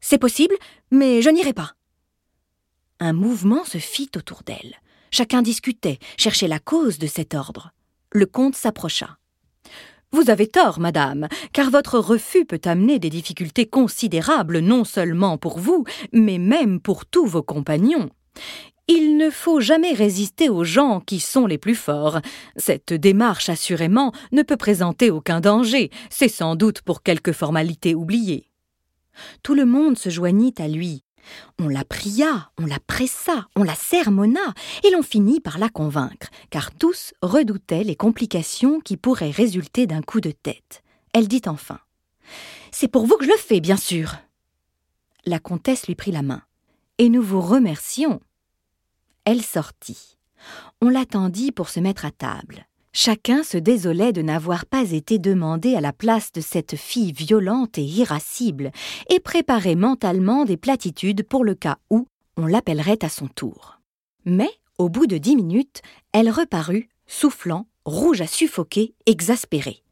C'est 0.00 0.18
possible, 0.18 0.54
mais 0.90 1.22
je 1.22 1.30
n'irai 1.30 1.52
pas. 1.52 1.72
Un 3.00 3.12
mouvement 3.12 3.64
se 3.64 3.78
fit 3.78 4.10
autour 4.16 4.42
d'elle. 4.42 4.76
Chacun 5.10 5.42
discutait, 5.42 5.98
cherchait 6.16 6.48
la 6.48 6.58
cause 6.58 6.98
de 6.98 7.06
cet 7.06 7.34
ordre. 7.34 7.72
Le 8.10 8.26
comte 8.26 8.54
s'approcha. 8.54 9.18
Vous 10.12 10.28
avez 10.28 10.46
tort, 10.46 10.78
madame, 10.78 11.26
car 11.52 11.70
votre 11.70 11.98
refus 11.98 12.44
peut 12.44 12.60
amener 12.64 12.98
des 12.98 13.08
difficultés 13.08 13.66
considérables 13.66 14.58
non 14.58 14.84
seulement 14.84 15.38
pour 15.38 15.58
vous, 15.58 15.84
mais 16.12 16.36
même 16.36 16.80
pour 16.80 17.06
tous 17.06 17.26
vos 17.26 17.42
compagnons. 17.42 18.10
Il 18.94 19.16
ne 19.16 19.30
faut 19.30 19.58
jamais 19.58 19.94
résister 19.94 20.50
aux 20.50 20.64
gens 20.64 21.00
qui 21.00 21.18
sont 21.18 21.46
les 21.46 21.56
plus 21.56 21.74
forts. 21.74 22.20
Cette 22.56 22.92
démarche, 22.92 23.48
assurément, 23.48 24.12
ne 24.32 24.42
peut 24.42 24.58
présenter 24.58 25.10
aucun 25.10 25.40
danger, 25.40 25.90
c'est 26.10 26.28
sans 26.28 26.56
doute 26.56 26.82
pour 26.82 27.02
quelque 27.02 27.32
formalité 27.32 27.94
oubliée. 27.94 28.50
Tout 29.42 29.54
le 29.54 29.64
monde 29.64 29.96
se 29.96 30.10
joignit 30.10 30.60
à 30.60 30.68
lui. 30.68 31.04
On 31.58 31.68
la 31.68 31.86
pria, 31.86 32.50
on 32.58 32.66
la 32.66 32.78
pressa, 32.86 33.46
on 33.56 33.62
la 33.62 33.74
sermonna, 33.74 34.52
et 34.84 34.90
l'on 34.90 35.02
finit 35.02 35.40
par 35.40 35.58
la 35.58 35.70
convaincre, 35.70 36.28
car 36.50 36.70
tous 36.70 37.14
redoutaient 37.22 37.84
les 37.84 37.96
complications 37.96 38.78
qui 38.78 38.98
pourraient 38.98 39.30
résulter 39.30 39.86
d'un 39.86 40.02
coup 40.02 40.20
de 40.20 40.32
tête. 40.32 40.82
Elle 41.14 41.28
dit 41.28 41.42
enfin. 41.46 41.78
C'est 42.72 42.88
pour 42.88 43.06
vous 43.06 43.16
que 43.16 43.24
je 43.24 43.30
le 43.30 43.38
fais, 43.38 43.60
bien 43.60 43.78
sûr. 43.78 44.16
La 45.24 45.38
comtesse 45.38 45.86
lui 45.86 45.94
prit 45.94 46.12
la 46.12 46.22
main. 46.22 46.42
Et 46.98 47.08
nous 47.08 47.22
vous 47.22 47.40
remercions. 47.40 48.20
Elle 49.24 49.42
sortit. 49.42 50.18
On 50.80 50.88
l'attendit 50.88 51.52
pour 51.52 51.68
se 51.68 51.80
mettre 51.80 52.04
à 52.04 52.10
table. 52.10 52.66
Chacun 52.92 53.42
se 53.42 53.56
désolait 53.56 54.12
de 54.12 54.20
n'avoir 54.20 54.66
pas 54.66 54.90
été 54.90 55.18
demandé 55.18 55.76
à 55.76 55.80
la 55.80 55.92
place 55.92 56.32
de 56.32 56.40
cette 56.40 56.76
fille 56.76 57.12
violente 57.12 57.78
et 57.78 57.84
irascible, 57.84 58.70
et 59.08 59.20
préparait 59.20 59.76
mentalement 59.76 60.44
des 60.44 60.58
platitudes 60.58 61.22
pour 61.22 61.44
le 61.44 61.54
cas 61.54 61.78
où 61.88 62.06
on 62.36 62.46
l'appellerait 62.46 63.02
à 63.02 63.08
son 63.08 63.28
tour. 63.28 63.78
Mais, 64.24 64.50
au 64.78 64.88
bout 64.88 65.06
de 65.06 65.18
dix 65.18 65.36
minutes, 65.36 65.80
elle 66.12 66.30
reparut, 66.30 66.88
soufflant, 67.06 67.66
rouge 67.84 68.20
à 68.20 68.26
suffoquer, 68.26 68.94
exaspérée. 69.06 69.82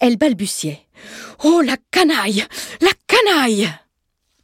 Elle 0.00 0.16
balbutiait. 0.16 0.86
Oh 1.44 1.60
la 1.60 1.76
canaille. 1.90 2.44
La 2.80 2.90
canaille. 3.06 3.68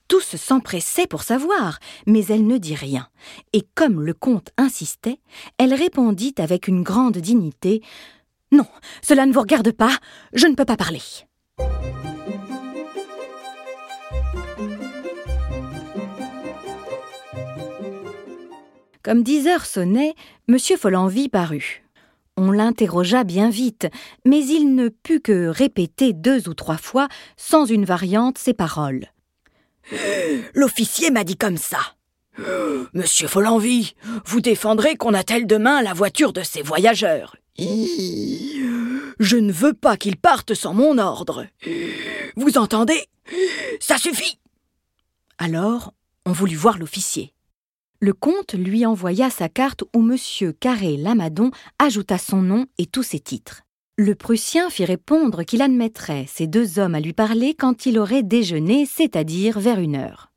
Tous 0.08 0.36
s'empressaient 0.36 1.06
pour 1.06 1.22
savoir, 1.22 1.78
mais 2.06 2.26
elle 2.26 2.46
ne 2.46 2.58
dit 2.58 2.74
rien, 2.74 3.08
et 3.52 3.62
comme 3.74 4.02
le 4.02 4.12
comte 4.12 4.50
insistait, 4.58 5.18
elle 5.58 5.72
répondit 5.72 6.34
avec 6.38 6.68
une 6.68 6.82
grande 6.82 7.16
dignité 7.16 7.82
Non, 8.52 8.66
cela 9.02 9.24
ne 9.24 9.32
vous 9.32 9.40
regarde 9.40 9.72
pas, 9.72 9.96
je 10.34 10.46
ne 10.46 10.54
peux 10.54 10.66
pas 10.66 10.76
parler. 10.76 11.00
Comme 19.02 19.22
dix 19.22 19.46
heures 19.46 19.66
sonnaient, 19.66 20.14
M. 20.48 20.58
Follenvie 20.78 21.28
parut. 21.28 21.84
On 22.36 22.50
l'interrogea 22.50 23.22
bien 23.22 23.48
vite, 23.48 23.86
mais 24.24 24.44
il 24.44 24.74
ne 24.74 24.88
put 24.88 25.20
que 25.20 25.46
répéter 25.46 26.12
deux 26.12 26.48
ou 26.48 26.54
trois 26.54 26.78
fois, 26.78 27.08
sans 27.36 27.64
une 27.64 27.84
variante, 27.84 28.38
ces 28.38 28.54
paroles. 28.54 29.06
L'officier 30.54 31.10
m'a 31.10 31.24
dit 31.24 31.36
comme 31.36 31.56
ça. 31.56 31.78
Monsieur 32.94 33.28
Follenvie, 33.28 33.94
vous 34.24 34.40
défendrez 34.40 34.96
qu'on 34.96 35.14
attelle 35.14 35.46
demain 35.46 35.82
la 35.82 35.92
voiture 35.92 36.32
de 36.32 36.42
ces 36.42 36.62
voyageurs. 36.62 37.36
Je 39.18 39.36
ne 39.36 39.52
veux 39.52 39.74
pas 39.74 39.96
qu'ils 39.96 40.16
partent 40.16 40.54
sans 40.54 40.74
mon 40.74 40.98
ordre. 40.98 41.46
Vous 42.36 42.58
entendez? 42.58 43.08
Ça 43.80 43.98
suffit. 43.98 44.38
Alors, 45.38 45.94
on 46.26 46.32
voulut 46.32 46.56
voir 46.56 46.78
l'officier. 46.78 47.32
Le 48.00 48.12
comte 48.12 48.54
lui 48.54 48.84
envoya 48.84 49.30
sa 49.30 49.48
carte 49.48 49.84
où 49.94 50.00
M. 50.00 50.16
Carré 50.60 50.96
Lamadon 50.96 51.50
ajouta 51.78 52.18
son 52.18 52.42
nom 52.42 52.66
et 52.78 52.86
tous 52.86 53.02
ses 53.02 53.20
titres. 53.20 53.63
Le 53.96 54.16
Prussien 54.16 54.70
fit 54.70 54.84
répondre 54.84 55.44
qu'il 55.44 55.62
admettrait 55.62 56.26
ces 56.28 56.48
deux 56.48 56.80
hommes 56.80 56.96
à 56.96 57.00
lui 57.00 57.12
parler 57.12 57.54
quand 57.54 57.86
il 57.86 58.00
aurait 58.00 58.24
déjeuné, 58.24 58.86
c'est-à-dire 58.86 59.60
vers 59.60 59.78
une 59.78 59.94
heure. 59.94 60.32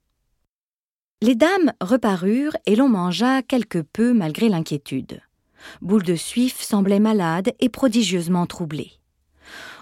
Les 1.23 1.33
dames 1.33 1.73
reparurent 1.81 2.55
et 2.67 2.75
l'on 2.75 2.87
mangea 2.87 3.41
quelque 3.41 3.79
peu 3.79 4.13
malgré 4.13 4.47
l'inquiétude. 4.47 5.21
Boule 5.81 6.03
de 6.03 6.15
Suif 6.15 6.61
semblait 6.61 6.99
malade 6.99 7.51
et 7.59 7.69
prodigieusement 7.69 8.45
troublée. 8.45 8.91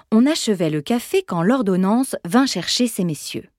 On 0.10 0.26
achevait 0.26 0.70
le 0.70 0.82
café 0.82 1.24
quand 1.24 1.42
l'ordonnance 1.42 2.16
vint 2.24 2.46
chercher 2.46 2.88
ces 2.88 3.04
messieurs. 3.04 3.50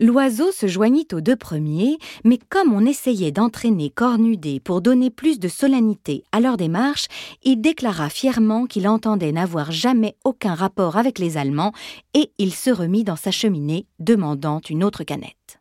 L'oiseau 0.00 0.52
se 0.52 0.68
joignit 0.68 1.12
aux 1.12 1.20
deux 1.20 1.34
premiers, 1.34 1.98
mais 2.24 2.38
comme 2.48 2.72
on 2.72 2.86
essayait 2.86 3.32
d'entraîner 3.32 3.90
Cornudet 3.90 4.60
pour 4.60 4.80
donner 4.80 5.10
plus 5.10 5.40
de 5.40 5.48
solennité 5.48 6.22
à 6.30 6.38
leur 6.38 6.56
démarche, 6.56 7.08
il 7.42 7.60
déclara 7.60 8.08
fièrement 8.08 8.66
qu'il 8.66 8.86
entendait 8.86 9.32
n'avoir 9.32 9.72
jamais 9.72 10.14
aucun 10.24 10.54
rapport 10.54 10.96
avec 10.96 11.18
les 11.18 11.36
Allemands, 11.36 11.72
et 12.14 12.30
il 12.38 12.54
se 12.54 12.70
remit 12.70 13.02
dans 13.02 13.16
sa 13.16 13.32
cheminée, 13.32 13.86
demandant 13.98 14.60
une 14.70 14.84
autre 14.84 15.02
canette. 15.02 15.58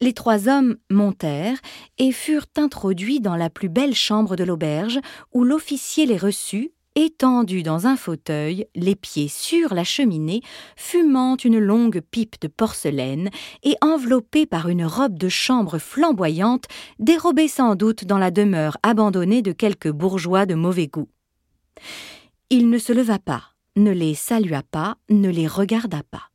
Les 0.00 0.14
trois 0.14 0.48
hommes 0.48 0.76
montèrent 0.90 1.58
et 1.98 2.10
furent 2.10 2.46
introduits 2.56 3.20
dans 3.20 3.36
la 3.36 3.50
plus 3.50 3.68
belle 3.68 3.94
chambre 3.94 4.34
de 4.34 4.44
l'auberge, 4.44 4.98
où 5.32 5.44
l'officier 5.44 6.06
les 6.06 6.16
reçut 6.16 6.72
étendu 6.96 7.62
dans 7.62 7.86
un 7.86 7.96
fauteuil, 7.96 8.66
les 8.74 8.94
pieds 8.94 9.28
sur 9.28 9.74
la 9.74 9.84
cheminée, 9.84 10.42
fumant 10.76 11.36
une 11.36 11.58
longue 11.58 12.00
pipe 12.00 12.40
de 12.40 12.48
porcelaine 12.48 13.30
et 13.62 13.76
enveloppé 13.80 14.46
par 14.46 14.68
une 14.68 14.84
robe 14.84 15.18
de 15.18 15.28
chambre 15.28 15.78
flamboyante, 15.78 16.64
dérobée 16.98 17.48
sans 17.48 17.74
doute 17.74 18.04
dans 18.04 18.18
la 18.18 18.30
demeure 18.30 18.76
abandonnée 18.82 19.42
de 19.42 19.52
quelques 19.52 19.90
bourgeois 19.90 20.46
de 20.46 20.54
mauvais 20.54 20.86
goût. 20.86 21.08
Il 22.50 22.70
ne 22.70 22.78
se 22.78 22.92
leva 22.92 23.18
pas, 23.18 23.42
ne 23.76 23.90
les 23.90 24.14
salua 24.14 24.62
pas, 24.62 24.96
ne 25.10 25.28
les 25.28 25.46
regarda 25.46 26.02
pas. 26.10 26.30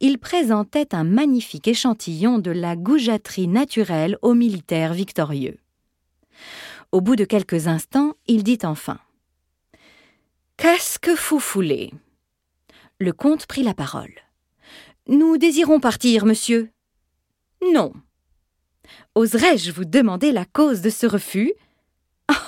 Il 0.00 0.18
présentait 0.18 0.94
un 0.94 1.04
magnifique 1.04 1.68
échantillon 1.68 2.38
de 2.38 2.50
la 2.50 2.74
goujaterie 2.74 3.48
naturelle 3.48 4.18
aux 4.22 4.34
militaires 4.34 4.94
victorieux. 4.94 5.58
Au 6.90 7.00
bout 7.00 7.16
de 7.16 7.24
quelques 7.24 7.68
instants, 7.68 8.14
il 8.26 8.42
dit 8.42 8.58
enfin 8.62 8.98
Qu'est-ce 10.58 10.98
que 10.98 11.12
vous 11.12 11.38
foulez 11.38 11.92
Le 12.98 13.12
comte 13.12 13.46
prit 13.46 13.62
la 13.62 13.74
parole. 13.74 14.12
Nous 15.06 15.38
désirons 15.38 15.78
partir, 15.78 16.26
monsieur. 16.26 16.72
Non. 17.72 17.92
Oserais-je 19.14 19.70
vous 19.70 19.84
demander 19.84 20.32
la 20.32 20.44
cause 20.44 20.80
de 20.80 20.90
ce 20.90 21.06
refus? 21.06 21.52
Ah, 22.26 22.42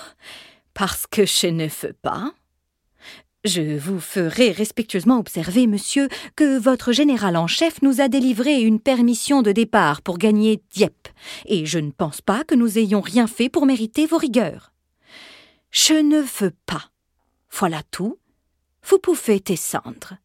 Parce 0.75 1.07
que 1.07 1.25
je 1.25 1.47
ne 1.47 1.69
veux 1.69 1.93
pas. 2.03 2.35
Je 3.45 3.79
vous 3.79 4.01
ferai 4.01 4.51
respectueusement 4.51 5.21
observer, 5.21 5.69
monsieur, 5.69 6.09
que 6.35 6.59
votre 6.59 6.91
général 6.91 7.37
en 7.37 7.47
chef 7.47 7.81
nous 7.81 8.01
a 8.01 8.09
délivré 8.09 8.61
une 8.61 8.81
permission 8.81 9.41
de 9.41 9.53
départ 9.53 10.03
pour 10.03 10.19
gagner 10.19 10.61
Dieppe, 10.73 11.09
et 11.47 11.65
je 11.65 11.79
ne 11.79 11.93
pense 11.93 12.23
pas 12.23 12.43
que 12.43 12.57
nous 12.57 12.77
ayons 12.77 13.01
rien 13.01 13.29
fait 13.29 13.49
pour 13.49 13.67
mériter 13.67 14.07
vos 14.07 14.19
rigueurs. 14.19 14.73
Je 15.71 15.95
ne 15.95 16.21
veux 16.41 16.53
pas. 16.67 16.90
Voilà 17.51 17.83
tout. 17.91 18.19
Vous 18.83 18.99
pouvez 18.99 19.41
descendre. 19.41 20.17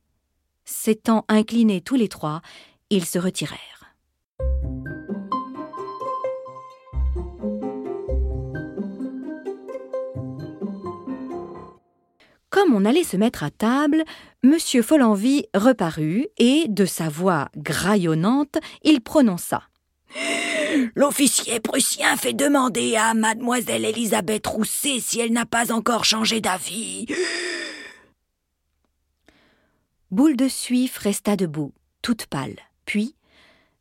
S'étant 0.63 1.25
inclinés 1.27 1.81
tous 1.81 1.95
les 1.95 2.07
trois, 2.07 2.41
ils 2.89 3.05
se 3.05 3.19
retirèrent. 3.19 3.93
Comme 12.49 12.73
on 12.73 12.85
allait 12.85 13.03
se 13.03 13.17
mettre 13.17 13.43
à 13.43 13.51
table, 13.51 14.05
M. 14.43 14.57
Follenvie 14.81 15.45
reparut 15.53 16.27
et, 16.37 16.67
de 16.69 16.85
sa 16.85 17.09
voix 17.09 17.49
graillonnante, 17.57 18.57
il 18.83 19.01
prononça 19.01 19.63
L'officier 20.95 21.59
prussien 21.59 22.15
fait 22.17 22.33
demander 22.33 22.95
à 22.95 23.13
mademoiselle 23.13 23.85
Elisabeth 23.85 24.47
Rousset 24.47 24.99
si 24.99 25.19
elle 25.19 25.33
n'a 25.33 25.45
pas 25.45 25.71
encore 25.71 26.05
changé 26.05 26.41
d'avis. 26.41 27.05
Boule 30.11 30.35
de 30.35 30.47
Suif 30.47 30.97
resta 30.97 31.35
debout, 31.35 31.73
toute 32.01 32.27
pâle. 32.27 32.55
Puis, 32.85 33.15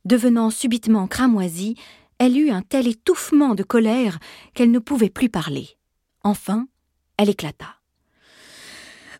devenant 0.05 0.51
subitement 0.51 1.07
cramoisie, 1.07 1.77
elle 2.19 2.39
eut 2.39 2.51
un 2.51 2.63
tel 2.63 2.89
étouffement 2.89 3.55
de 3.55 3.63
colère 3.63 4.19
qu'elle 4.55 4.71
ne 4.71 4.79
pouvait 4.79 5.11
plus 5.11 5.29
parler. 5.29 5.77
Enfin, 6.23 6.67
elle 7.19 7.31
éclata. 7.31 7.77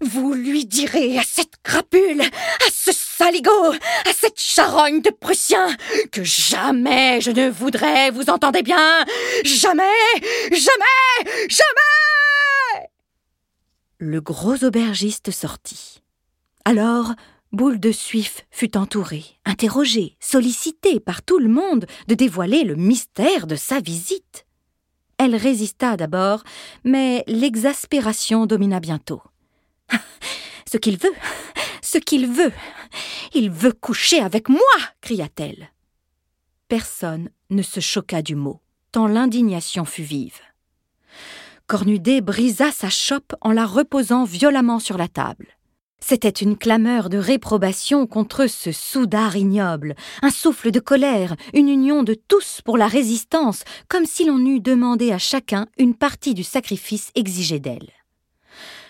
Vous 0.01 0.33
lui 0.35 0.67
direz 0.67 1.19
à 1.19 1.23
cette 1.23 1.63
crapule, 1.63 2.21
à 2.21 2.71
ce 2.73 2.93
saligot, 2.93 3.73
à 3.73 4.13
cette 4.13 4.39
charogne 4.39 5.01
de 5.01 5.11
Prussien, 5.11 5.77
que 6.13 6.25
jamais 6.25 7.21
je 7.21 7.31
ne 7.31 7.49
voudrais, 7.49 8.11
vous 8.11 8.31
entendez 8.31 8.63
bien, 8.63 9.05
jamais, 9.45 9.83
jamais, 10.51 11.49
jamais. 11.49 12.89
Le 13.99 14.21
gros 14.21 14.65
aubergiste 14.65 15.31
sortit. 15.31 16.01
Alors, 16.65 17.15
Boule 17.53 17.79
de 17.79 17.93
Suif 17.93 18.45
fut 18.51 18.77
entourée, 18.77 19.25
interrogée, 19.45 20.17
sollicitée 20.19 20.99
par 20.99 21.23
tout 21.23 21.39
le 21.39 21.49
monde 21.49 21.87
de 22.09 22.15
dévoiler 22.15 22.65
le 22.65 22.75
mystère 22.75 23.47
de 23.47 23.55
sa 23.55 23.79
visite. 23.79 24.45
Elle 25.19 25.37
résista 25.37 25.97
d'abord, 25.97 26.43
mais 26.83 27.23
l'exaspération 27.29 28.47
domina 28.47 28.81
bientôt. 28.81 29.23
Ce 30.71 30.77
qu'il 30.77 30.97
veut, 30.99 31.15
ce 31.83 31.99
qu'il 31.99 32.27
veut, 32.27 32.53
il 33.35 33.51
veut 33.51 33.73
coucher 33.73 34.19
avec 34.19 34.49
moi, 34.49 34.61
cria-t-elle. 35.01 35.71
Personne 36.69 37.31
ne 37.51 37.63
se 37.63 37.79
choqua 37.79 38.23
du 38.23 38.35
mot, 38.35 38.61
tant 38.91 39.07
l'indignation 39.07 39.85
fut 39.85 40.03
vive. 40.03 40.41
Cornudet 41.67 42.21
brisa 42.21 42.73
sa 42.73 42.91
chope 42.91 43.35
en 43.41 43.53
la 43.53 43.67
reposant 43.67 44.25
violemment 44.25 44.81
sur 44.81 44.99
la 44.99 45.09
table. 45.09 45.47
C'était 46.01 46.29
une 46.29 46.59
clameur 46.59 47.09
de 47.09 47.17
réprobation 47.17 48.07
contre 48.07 48.47
ce 48.47 48.73
soudard 48.73 49.37
ignoble, 49.37 49.95
un 50.21 50.31
souffle 50.31 50.71
de 50.71 50.81
colère, 50.81 51.35
une 51.55 51.69
union 51.69 52.03
de 52.03 52.13
tous 52.13 52.61
pour 52.63 52.77
la 52.77 52.89
résistance, 52.89 53.65
comme 53.89 54.05
si 54.05 54.27
l'on 54.27 54.45
eût 54.45 54.61
demandé 54.61 55.13
à 55.13 55.19
chacun 55.19 55.67
une 55.79 55.95
partie 55.95 56.35
du 56.35 56.45
sacrifice 56.45 57.11
exigé 57.15 57.59
d'elle. 57.59 57.91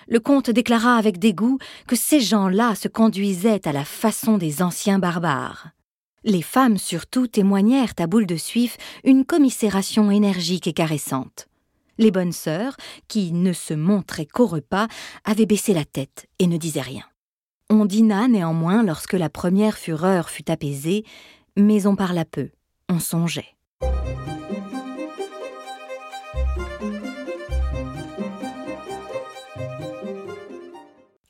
Le 0.09 0.21
comte 0.21 0.51
déclara 0.51 0.97
avec 0.97 1.19
dégoût 1.19 1.59
que 1.87 1.97
ces 1.97 2.21
gens-là 2.21 2.75
se 2.75 2.89
conduisaient 2.89 3.67
à 3.67 3.73
la 3.73 3.85
façon 3.85 4.39
des 4.39 4.63
anciens 4.63 4.99
barbares. 4.99 5.69
Les 6.25 6.43
femmes 6.43 6.79
surtout 6.79 7.27
témoignèrent 7.27 7.93
à 7.99 8.07
boule 8.07 8.27
de 8.27 8.37
suif 8.37 8.77
une 9.05 9.25
commisération 9.25 10.11
énergique 10.11 10.67
et 10.67 10.73
caressante. 10.73 11.49
Les 11.99 12.11
bonnes 12.11 12.33
sœurs, 12.33 12.77
qui 13.09 13.33
ne 13.33 13.53
se 13.53 13.75
montraient 13.75 14.27
qu'au 14.27 14.47
repas, 14.47 14.89
avaient 15.25 15.47
baissé 15.47 15.75
la 15.75 15.85
tête 15.85 16.27
et 16.39 16.47
ne 16.47 16.57
disaient 16.57 16.81
rien. 16.81 17.05
On 17.71 17.85
dîna 17.85 18.27
néanmoins 18.29 18.83
lorsque 18.83 19.13
la 19.13 19.31
première 19.31 19.79
fureur 19.79 20.29
fut 20.29 20.51
apaisée, 20.51 21.05
mais 21.57 21.87
on 21.87 21.95
parla 21.95 22.25
peu, 22.25 22.51
on 22.89 22.99
songeait. 22.99 23.55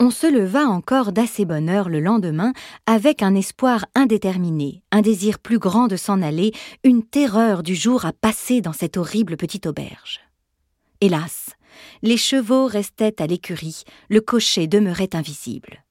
On 0.05 0.11
se 0.11 0.27
leva 0.27 0.67
encore 0.67 1.13
d'assez 1.13 1.47
bonne 1.47 1.71
heure 1.71 1.89
le 1.89 1.99
lendemain 1.99 2.53
avec 2.85 3.23
un 3.23 3.35
espoir 3.35 3.87
indéterminé, 3.95 4.83
un 4.93 5.01
désir 5.01 5.39
plus 5.39 5.59
grand 5.59 5.87
de 5.87 5.97
s'en 5.97 6.21
aller, 6.21 6.53
une 6.83 7.03
terreur 7.03 7.63
du 7.63 7.75
jour 7.75 8.05
à 8.05 8.13
passer 8.13 8.61
dans 8.61 8.75
cette 8.75 8.99
horrible 8.99 9.39
petite 9.39 9.65
auberge. 9.65 10.21
Hélas, 11.01 11.53
les 12.03 12.19
chevaux 12.19 12.67
restaient 12.67 13.23
à 13.23 13.27
l'écurie, 13.27 13.85
le 14.11 14.21
cocher 14.21 14.67
demeurait 14.67 15.17
invisible. 15.17 15.83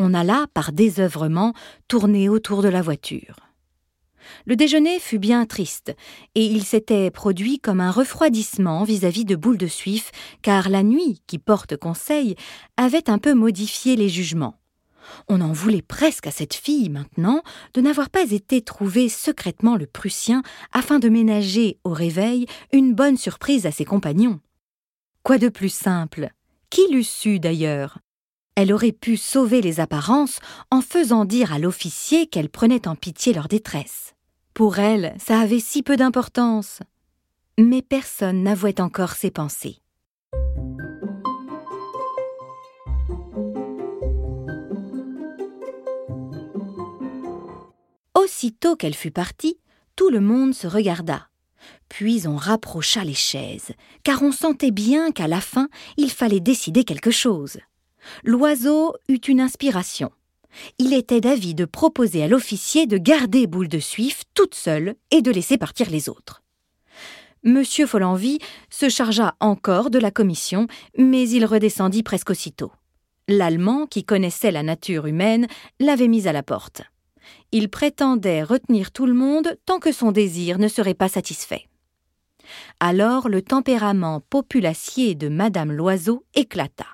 On 0.00 0.14
alla, 0.14 0.46
par 0.52 0.72
désœuvrement, 0.72 1.54
tourner 1.86 2.28
autour 2.28 2.60
de 2.60 2.68
la 2.68 2.82
voiture. 2.82 3.36
Le 4.46 4.56
déjeuner 4.56 4.98
fut 4.98 5.18
bien 5.18 5.46
triste, 5.46 5.94
et 6.34 6.44
il 6.44 6.64
s'était 6.64 7.10
produit 7.10 7.58
comme 7.58 7.80
un 7.80 7.90
refroidissement 7.90 8.84
vis-à-vis 8.84 9.24
de 9.24 9.36
Boule 9.36 9.58
de 9.58 9.66
Suif, 9.66 10.10
car 10.42 10.68
la 10.68 10.82
nuit, 10.82 11.22
qui 11.26 11.38
porte 11.38 11.76
conseil, 11.76 12.36
avait 12.76 13.10
un 13.10 13.18
peu 13.18 13.34
modifié 13.34 13.96
les 13.96 14.08
jugements. 14.08 14.58
On 15.28 15.40
en 15.40 15.52
voulait 15.52 15.82
presque 15.82 16.26
à 16.26 16.30
cette 16.30 16.54
fille 16.54 16.88
maintenant 16.88 17.42
de 17.74 17.80
n'avoir 17.80 18.10
pas 18.10 18.30
été 18.30 18.62
trouver 18.62 19.08
secrètement 19.08 19.76
le 19.76 19.86
Prussien 19.86 20.42
afin 20.72 20.98
de 20.98 21.08
ménager 21.08 21.78
au 21.84 21.90
réveil 21.90 22.46
une 22.72 22.94
bonne 22.94 23.16
surprise 23.16 23.66
à 23.66 23.70
ses 23.70 23.84
compagnons. 23.84 24.40
Quoi 25.22 25.38
de 25.38 25.48
plus 25.48 25.72
simple? 25.72 26.30
Qui 26.70 26.82
l'eût 26.90 27.04
su 27.04 27.38
d'ailleurs? 27.38 27.98
Elle 28.56 28.72
aurait 28.72 28.92
pu 28.92 29.16
sauver 29.16 29.60
les 29.60 29.80
apparences 29.80 30.38
en 30.70 30.80
faisant 30.80 31.24
dire 31.24 31.52
à 31.52 31.58
l'officier 31.58 32.26
qu'elle 32.26 32.48
prenait 32.48 32.86
en 32.86 32.94
pitié 32.94 33.32
leur 33.32 33.48
détresse. 33.48 34.13
Pour 34.54 34.78
elle, 34.78 35.16
ça 35.18 35.40
avait 35.40 35.58
si 35.58 35.82
peu 35.82 35.96
d'importance. 35.96 36.78
Mais 37.58 37.82
personne 37.82 38.44
n'avouait 38.44 38.80
encore 38.80 39.14
ses 39.14 39.32
pensées. 39.32 39.78
Aussitôt 48.16 48.76
qu'elle 48.76 48.94
fut 48.94 49.10
partie, 49.10 49.58
tout 49.96 50.08
le 50.08 50.20
monde 50.20 50.54
se 50.54 50.68
regarda. 50.68 51.28
Puis 51.88 52.28
on 52.28 52.36
rapprocha 52.36 53.02
les 53.02 53.14
chaises, 53.14 53.72
car 54.04 54.22
on 54.22 54.30
sentait 54.30 54.70
bien 54.70 55.10
qu'à 55.10 55.26
la 55.26 55.40
fin 55.40 55.68
il 55.96 56.12
fallait 56.12 56.38
décider 56.38 56.84
quelque 56.84 57.10
chose. 57.10 57.58
L'oiseau 58.22 58.94
eut 59.08 59.16
une 59.16 59.40
inspiration. 59.40 60.12
Il 60.78 60.92
était 60.92 61.20
d'avis 61.20 61.54
de 61.54 61.64
proposer 61.64 62.22
à 62.22 62.28
l'officier 62.28 62.86
de 62.86 62.98
garder 62.98 63.46
Boule 63.46 63.68
de 63.68 63.78
Suif 63.78 64.22
toute 64.34 64.54
seule 64.54 64.94
et 65.10 65.22
de 65.22 65.30
laisser 65.30 65.58
partir 65.58 65.90
les 65.90 66.08
autres. 66.08 66.42
Monsieur 67.42 67.86
Follenvie 67.86 68.38
se 68.70 68.88
chargea 68.88 69.34
encore 69.40 69.90
de 69.90 69.98
la 69.98 70.10
commission, 70.10 70.66
mais 70.96 71.28
il 71.28 71.44
redescendit 71.44 72.02
presque 72.02 72.30
aussitôt. 72.30 72.72
L'Allemand, 73.28 73.86
qui 73.86 74.04
connaissait 74.04 74.50
la 74.50 74.62
nature 74.62 75.06
humaine, 75.06 75.46
l'avait 75.80 76.08
mis 76.08 76.26
à 76.28 76.32
la 76.32 76.42
porte 76.42 76.82
il 77.52 77.68
prétendait 77.68 78.42
retenir 78.42 78.90
tout 78.90 79.06
le 79.06 79.14
monde 79.14 79.56
tant 79.66 79.78
que 79.78 79.92
son 79.92 80.12
désir 80.12 80.58
ne 80.58 80.68
serait 80.68 80.94
pas 80.94 81.08
satisfait. 81.08 81.68
Alors 82.80 83.28
le 83.28 83.42
tempérament 83.42 84.20
populacier 84.20 85.14
de 85.14 85.28
Madame 85.28 85.72
Loiseau 85.72 86.24
éclata. 86.34 86.86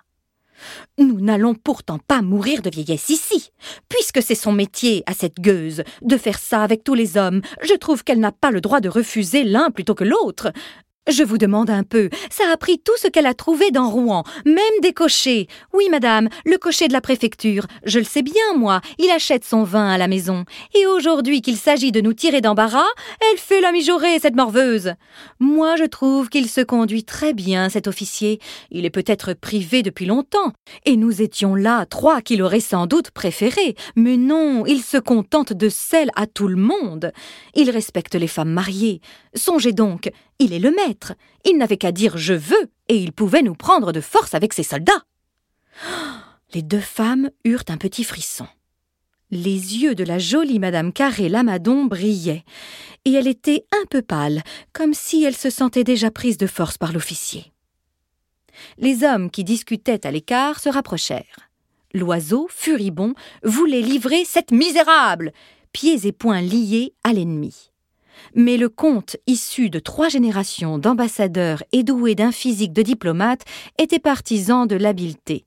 Nous 0.98 1.20
n'allons 1.20 1.54
pourtant 1.54 1.98
pas 1.98 2.22
mourir 2.22 2.62
de 2.62 2.70
vieillesse 2.70 3.08
ici. 3.08 3.50
Puisque 3.88 4.22
c'est 4.22 4.34
son 4.34 4.52
métier 4.52 5.02
à 5.06 5.14
cette 5.14 5.40
gueuse 5.40 5.82
de 6.02 6.16
faire 6.16 6.38
ça 6.38 6.62
avec 6.62 6.84
tous 6.84 6.94
les 6.94 7.16
hommes, 7.16 7.42
je 7.62 7.74
trouve 7.74 8.04
qu'elle 8.04 8.20
n'a 8.20 8.32
pas 8.32 8.50
le 8.50 8.60
droit 8.60 8.80
de 8.80 8.88
refuser 8.88 9.44
l'un 9.44 9.70
plutôt 9.70 9.94
que 9.94 10.04
l'autre. 10.04 10.52
Je 11.08 11.24
vous 11.24 11.38
demande 11.38 11.70
un 11.70 11.82
peu. 11.82 12.10
Ça 12.30 12.44
a 12.52 12.56
pris 12.58 12.78
tout 12.78 12.96
ce 12.96 13.08
qu'elle 13.08 13.26
a 13.26 13.32
trouvé 13.32 13.70
dans 13.70 13.88
Rouen, 13.88 14.22
même 14.44 14.56
des 14.82 14.92
cochers. 14.92 15.48
Oui, 15.72 15.88
madame, 15.90 16.28
le 16.44 16.58
cocher 16.58 16.88
de 16.88 16.92
la 16.92 17.00
préfecture. 17.00 17.66
Je 17.84 17.98
le 17.98 18.04
sais 18.04 18.20
bien, 18.22 18.54
moi. 18.54 18.82
Il 18.98 19.10
achète 19.10 19.44
son 19.44 19.64
vin 19.64 19.88
à 19.88 19.96
la 19.96 20.08
maison. 20.08 20.44
Et 20.74 20.86
aujourd'hui 20.86 21.40
qu'il 21.40 21.56
s'agit 21.56 21.90
de 21.90 22.02
nous 22.02 22.12
tirer 22.12 22.42
d'embarras, 22.42 22.86
elle 23.20 23.38
fait 23.38 23.62
la 23.62 23.72
mijaurée, 23.72 24.18
cette 24.20 24.36
morveuse. 24.36 24.92
Moi, 25.40 25.76
je 25.76 25.84
trouve 25.84 26.28
qu'il 26.28 26.48
se 26.48 26.60
conduit 26.60 27.02
très 27.02 27.32
bien, 27.32 27.70
cet 27.70 27.88
officier. 27.88 28.38
Il 28.70 28.84
est 28.84 28.90
peut-être 28.90 29.32
privé 29.32 29.82
depuis 29.82 30.06
longtemps. 30.06 30.52
Et 30.84 30.96
nous 30.96 31.22
étions 31.22 31.54
là, 31.54 31.86
trois 31.86 32.20
qu'il 32.20 32.42
aurait 32.42 32.60
sans 32.60 32.86
doute 32.86 33.10
préféré. 33.10 33.74
Mais 33.96 34.18
non, 34.18 34.66
il 34.66 34.82
se 34.82 34.98
contente 34.98 35.54
de 35.54 35.70
celle 35.70 36.10
à 36.14 36.26
tout 36.26 36.46
le 36.46 36.56
monde. 36.56 37.10
Il 37.54 37.70
respecte 37.70 38.14
les 38.14 38.28
femmes 38.28 38.52
mariées. 38.52 39.00
Songez 39.34 39.72
donc, 39.72 40.10
il 40.40 40.54
est 40.54 40.58
le 40.58 40.72
maître. 40.72 41.12
Il 41.44 41.58
n'avait 41.58 41.76
qu'à 41.76 41.92
dire 41.92 42.16
je 42.16 42.34
veux, 42.34 42.70
et 42.88 42.96
il 42.96 43.12
pouvait 43.12 43.42
nous 43.42 43.54
prendre 43.54 43.92
de 43.92 44.00
force 44.00 44.34
avec 44.34 44.52
ses 44.52 44.64
soldats. 44.64 45.04
Les 46.54 46.62
deux 46.62 46.80
femmes 46.80 47.30
eurent 47.44 47.64
un 47.68 47.76
petit 47.76 48.02
frisson. 48.02 48.48
Les 49.30 49.78
yeux 49.78 49.94
de 49.94 50.02
la 50.02 50.18
jolie 50.18 50.58
Madame 50.58 50.92
Carré 50.92 51.28
Lamadon 51.28 51.84
brillaient, 51.84 52.42
et 53.04 53.12
elle 53.12 53.28
était 53.28 53.64
un 53.70 53.84
peu 53.88 54.02
pâle, 54.02 54.42
comme 54.72 54.94
si 54.94 55.22
elle 55.22 55.36
se 55.36 55.50
sentait 55.50 55.84
déjà 55.84 56.10
prise 56.10 56.38
de 56.38 56.48
force 56.48 56.76
par 56.76 56.92
l'officier. 56.92 57.52
Les 58.78 59.04
hommes 59.04 59.30
qui 59.30 59.44
discutaient 59.44 60.04
à 60.04 60.10
l'écart 60.10 60.58
se 60.58 60.68
rapprochèrent. 60.68 61.50
L'oiseau, 61.94 62.48
furibond, 62.50 63.14
voulait 63.44 63.82
livrer 63.82 64.24
cette 64.24 64.50
misérable, 64.50 65.32
pieds 65.72 66.06
et 66.06 66.12
poings 66.12 66.42
liés 66.42 66.94
à 67.04 67.12
l'ennemi 67.12 67.69
mais 68.34 68.56
le 68.56 68.68
comte, 68.68 69.16
issu 69.26 69.70
de 69.70 69.78
trois 69.78 70.08
générations 70.08 70.78
d'ambassadeurs 70.78 71.62
et 71.72 71.82
doué 71.82 72.14
d'un 72.14 72.32
physique 72.32 72.72
de 72.72 72.82
diplomate, 72.82 73.44
était 73.78 73.98
partisan 73.98 74.66
de 74.66 74.76
l'habileté. 74.76 75.44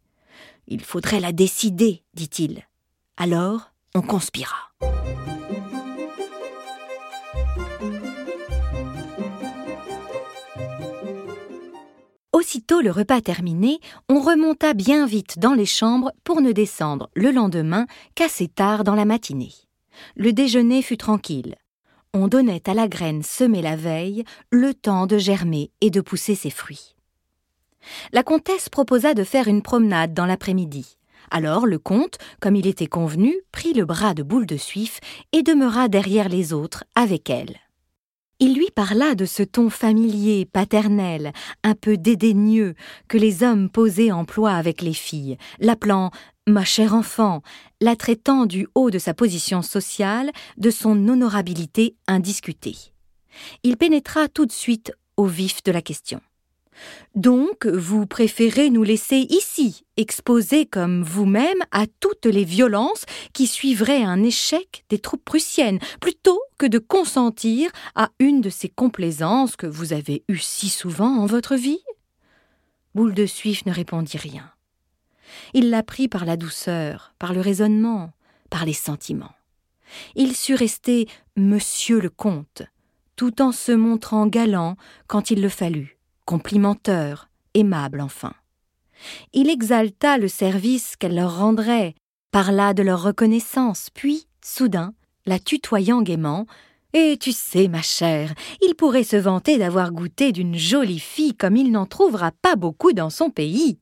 Il 0.68 0.82
faudrait 0.82 1.20
la 1.20 1.32
décider, 1.32 2.04
dit-il. 2.14 2.64
Alors, 3.18 3.72
on 3.96 4.02
conspira. 4.02 4.72
Aussitôt 12.32 12.82
le 12.82 12.92
repas 12.92 13.22
terminé, 13.22 13.80
on 14.10 14.20
remonta 14.20 14.74
bien 14.74 15.06
vite 15.06 15.40
dans 15.40 15.54
les 15.54 15.66
chambres 15.66 16.12
pour 16.24 16.42
ne 16.42 16.52
descendre 16.52 17.10
le 17.16 17.32
lendemain 17.32 17.86
qu'assez 18.16 18.48
tard 18.48 18.84
dans 18.84 18.96
la 18.96 19.06
matinée. 19.06 19.54
Le 20.16 20.34
déjeuner 20.34 20.82
fut 20.82 20.98
tranquille 20.98 21.56
on 22.14 22.28
donnait 22.28 22.70
à 22.70 22.74
la 22.74 22.88
graine 22.88 23.24
semée 23.24 23.62
la 23.62 23.76
veille 23.76 24.24
le 24.52 24.74
temps 24.74 25.08
de 25.08 25.18
germer 25.18 25.72
et 25.82 25.90
de 25.90 26.00
pousser 26.00 26.36
ses 26.36 26.52
fruits. 26.52 26.96
La 28.12 28.24
comtesse 28.24 28.70
proposa 28.70 29.14
de 29.14 29.24
faire 29.24 29.48
une 29.48 29.62
promenade 29.62 30.14
dans 30.14 30.26
l'après-midi. 30.26 30.98
Alors 31.32 31.66
le 31.66 31.80
comte, 31.80 32.18
comme 32.40 32.56
il 32.56 32.68
était 32.68 32.88
convenu, 32.88 33.34
prit 33.52 33.74
le 33.74 33.86
bras 33.86 34.14
de 34.14 34.24
Boule 34.24 34.46
de 34.46 34.58
Suif 34.58 35.00
et 35.32 35.42
demeura 35.42 35.88
derrière 35.88 36.30
les 36.30 36.54
autres 36.54 36.84
avec 36.96 37.30
elle. 37.30 37.58
Il 38.40 38.56
lui 38.56 38.70
parla 38.76 39.16
de 39.16 39.26
ce 39.26 39.42
ton 39.42 39.70
familier, 39.70 40.46
paternel, 40.46 41.32
un 41.64 41.76
peu 41.76 41.98
dédaigneux, 41.98 42.74
que 43.08 43.18
les 43.18 43.42
hommes 43.42 43.70
posés 43.70 44.12
emploient 44.12 44.56
avec 44.56 44.82
les 44.82 44.94
filles, 44.94 45.38
l'appelant 45.60 46.12
Ma 46.46 46.66
chère 46.66 46.94
enfant, 46.94 47.42
la 47.80 47.96
traitant 47.96 48.46
du 48.46 48.68
haut 48.76 48.92
de 48.92 49.00
sa 49.00 49.14
position 49.14 49.62
sociale, 49.62 50.30
de 50.58 50.72
son 50.72 51.08
honorabilité 51.08 51.96
indiscutée. 52.06 52.76
Il 53.64 53.78
pénétra 53.78 54.28
tout 54.28 54.46
de 54.46 54.52
suite 54.52 54.92
au 55.16 55.26
vif 55.26 55.64
de 55.64 55.72
la 55.72 55.82
question. 55.82 56.20
Donc, 57.16 57.66
vous 57.66 58.06
préférez 58.06 58.70
nous 58.70 58.84
laisser 58.84 59.26
ici, 59.30 59.86
exposés 59.96 60.66
comme 60.66 61.04
vous-même 61.04 61.60
à 61.72 61.86
toutes 62.02 62.26
les 62.26 62.44
violences 62.44 63.06
qui 63.32 63.48
suivraient 63.48 64.04
un 64.04 64.22
échec 64.22 64.84
des 64.90 65.00
troupes 65.00 65.24
prussiennes, 65.24 65.80
plutôt 66.02 66.42
que 66.58 66.66
de 66.66 66.80
consentir 66.80 67.72
à 67.96 68.10
une 68.20 68.42
de 68.42 68.50
ces 68.50 68.68
complaisances 68.68 69.56
que 69.56 69.68
vous 69.68 69.94
avez 69.94 70.26
eues 70.28 70.40
si 70.40 70.68
souvent 70.68 71.20
en 71.20 71.26
votre 71.26 71.56
vie? 71.56 71.84
Boule 72.96 73.14
de 73.14 73.28
Suif 73.28 73.66
ne 73.66 73.72
répondit 73.72 74.18
rien. 74.18 74.53
Il 75.54 75.70
la 75.70 75.84
prit 75.84 76.08
par 76.08 76.26
la 76.26 76.38
douceur, 76.38 77.14
par 77.20 77.34
le 77.34 77.42
raisonnement, 77.42 78.12
par 78.50 78.66
les 78.66 78.74
sentiments. 78.74 79.34
Il 80.16 80.36
sut 80.36 80.56
rester 80.56 81.08
Monsieur 81.36 82.00
le 82.00 82.10
comte, 82.10 82.64
tout 83.16 83.42
en 83.42 83.52
se 83.52 83.72
montrant 83.72 84.28
galant 84.28 84.76
quand 85.08 85.32
il 85.32 85.42
le 85.42 85.50
fallut, 85.50 85.98
complimenteur, 86.26 87.30
aimable 87.54 88.02
enfin. 88.02 88.34
Il 89.34 89.50
exalta 89.50 90.18
le 90.18 90.28
service 90.28 90.96
qu'elle 90.96 91.16
leur 91.16 91.38
rendrait, 91.38 91.96
parla 92.32 92.74
de 92.74 92.84
leur 92.84 93.04
reconnaissance, 93.04 93.90
puis, 93.94 94.28
soudain, 94.44 94.94
la 95.26 95.40
tutoyant 95.40 96.02
gaiement, 96.02 96.46
et 96.94 97.18
tu 97.20 97.32
sais, 97.32 97.68
ma 97.68 97.82
chère, 97.82 98.34
il 98.62 98.76
pourrait 98.76 99.04
se 99.04 99.16
vanter 99.16 99.58
d'avoir 99.58 99.92
goûté 99.92 100.32
d'une 100.32 100.56
jolie 100.56 101.00
fille 101.00 101.36
comme 101.36 101.56
il 101.56 101.72
n'en 101.72 101.88
trouvera 101.88 102.32
pas 102.32 102.56
beaucoup 102.56 102.94
dans 102.94 103.10
son 103.10 103.32
pays. 103.32 103.80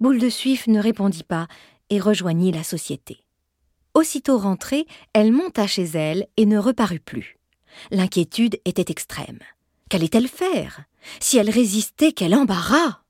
Boule 0.00 0.18
de 0.18 0.28
Suif 0.28 0.66
ne 0.66 0.80
répondit 0.80 1.24
pas 1.24 1.48
et 1.90 2.00
rejoignit 2.00 2.52
la 2.52 2.64
société. 2.64 3.18
Aussitôt 3.94 4.38
rentrée, 4.38 4.86
elle 5.12 5.32
monta 5.32 5.66
chez 5.66 5.84
elle 5.84 6.26
et 6.36 6.46
ne 6.46 6.58
reparut 6.58 7.00
plus. 7.00 7.38
L'inquiétude 7.90 8.60
était 8.64 8.90
extrême. 8.90 9.38
Qu'allait-elle 9.88 10.28
faire 10.28 10.82
Si 11.20 11.38
elle 11.38 11.50
résistait, 11.50 12.12
quel 12.12 12.34
embarras? 12.34 13.00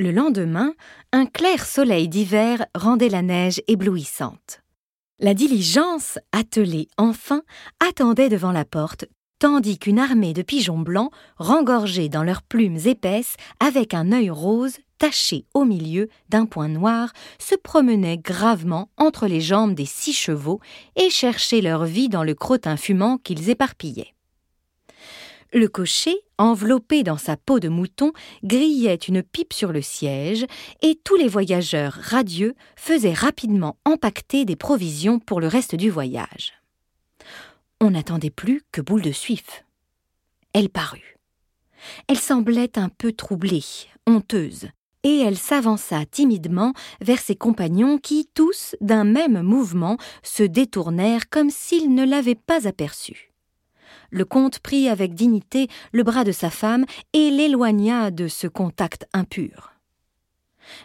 Le 0.00 0.12
lendemain, 0.12 0.74
un 1.12 1.26
clair 1.26 1.66
soleil 1.66 2.08
d'hiver 2.08 2.66
rendait 2.74 3.08
la 3.08 3.22
neige 3.22 3.60
éblouissante. 3.66 4.62
La 5.20 5.34
diligence, 5.34 6.20
attelée 6.30 6.86
enfin, 6.96 7.42
attendait 7.80 8.28
devant 8.28 8.52
la 8.52 8.64
porte, 8.64 9.06
tandis 9.40 9.76
qu'une 9.76 9.98
armée 9.98 10.32
de 10.32 10.42
pigeons 10.42 10.78
blancs, 10.78 11.10
rengorgés 11.38 12.08
dans 12.08 12.22
leurs 12.22 12.42
plumes 12.42 12.78
épaisses, 12.84 13.34
avec 13.58 13.94
un 13.94 14.12
œil 14.12 14.30
rose 14.30 14.76
taché 14.98 15.44
au 15.54 15.64
milieu 15.64 16.08
d'un 16.28 16.46
point 16.46 16.68
noir, 16.68 17.12
se 17.40 17.56
promenaient 17.56 18.18
gravement 18.18 18.90
entre 18.96 19.26
les 19.26 19.40
jambes 19.40 19.74
des 19.74 19.86
six 19.86 20.12
chevaux 20.12 20.60
et 20.94 21.10
cherchaient 21.10 21.62
leur 21.62 21.84
vie 21.84 22.08
dans 22.08 22.22
le 22.22 22.36
crottin 22.36 22.76
fumant 22.76 23.18
qu'ils 23.18 23.50
éparpillaient. 23.50 24.14
Le 25.52 25.66
cocher, 25.66 26.14
enveloppé 26.36 27.02
dans 27.02 27.16
sa 27.16 27.38
peau 27.38 27.58
de 27.58 27.68
mouton, 27.68 28.12
grillait 28.44 28.94
une 28.94 29.22
pipe 29.22 29.54
sur 29.54 29.72
le 29.72 29.80
siège, 29.80 30.44
et 30.82 31.00
tous 31.02 31.16
les 31.16 31.28
voyageurs 31.28 31.94
radieux 31.94 32.54
faisaient 32.76 33.14
rapidement 33.14 33.78
empaqueter 33.86 34.44
des 34.44 34.56
provisions 34.56 35.18
pour 35.18 35.40
le 35.40 35.48
reste 35.48 35.74
du 35.74 35.88
voyage. 35.88 36.52
On 37.80 37.92
n'attendait 37.92 38.30
plus 38.30 38.62
que 38.72 38.82
Boule 38.82 39.00
de 39.00 39.12
Suif. 39.12 39.64
Elle 40.52 40.68
parut. 40.68 41.16
Elle 42.08 42.18
semblait 42.18 42.78
un 42.78 42.90
peu 42.90 43.12
troublée, 43.12 43.64
honteuse, 44.06 44.68
et 45.02 45.20
elle 45.20 45.38
s'avança 45.38 46.04
timidement 46.04 46.74
vers 47.00 47.20
ses 47.20 47.36
compagnons 47.36 47.96
qui, 47.96 48.28
tous, 48.34 48.76
d'un 48.82 49.04
même 49.04 49.40
mouvement, 49.40 49.96
se 50.22 50.42
détournèrent 50.42 51.30
comme 51.30 51.48
s'ils 51.48 51.94
ne 51.94 52.04
l'avaient 52.04 52.34
pas 52.34 52.68
aperçue 52.68 53.28
le 54.10 54.24
comte 54.24 54.58
prit 54.58 54.88
avec 54.88 55.14
dignité 55.14 55.68
le 55.92 56.02
bras 56.02 56.24
de 56.24 56.32
sa 56.32 56.50
femme 56.50 56.84
et 57.12 57.30
l'éloigna 57.30 58.10
de 58.10 58.28
ce 58.28 58.46
contact 58.46 59.06
impur. 59.12 59.72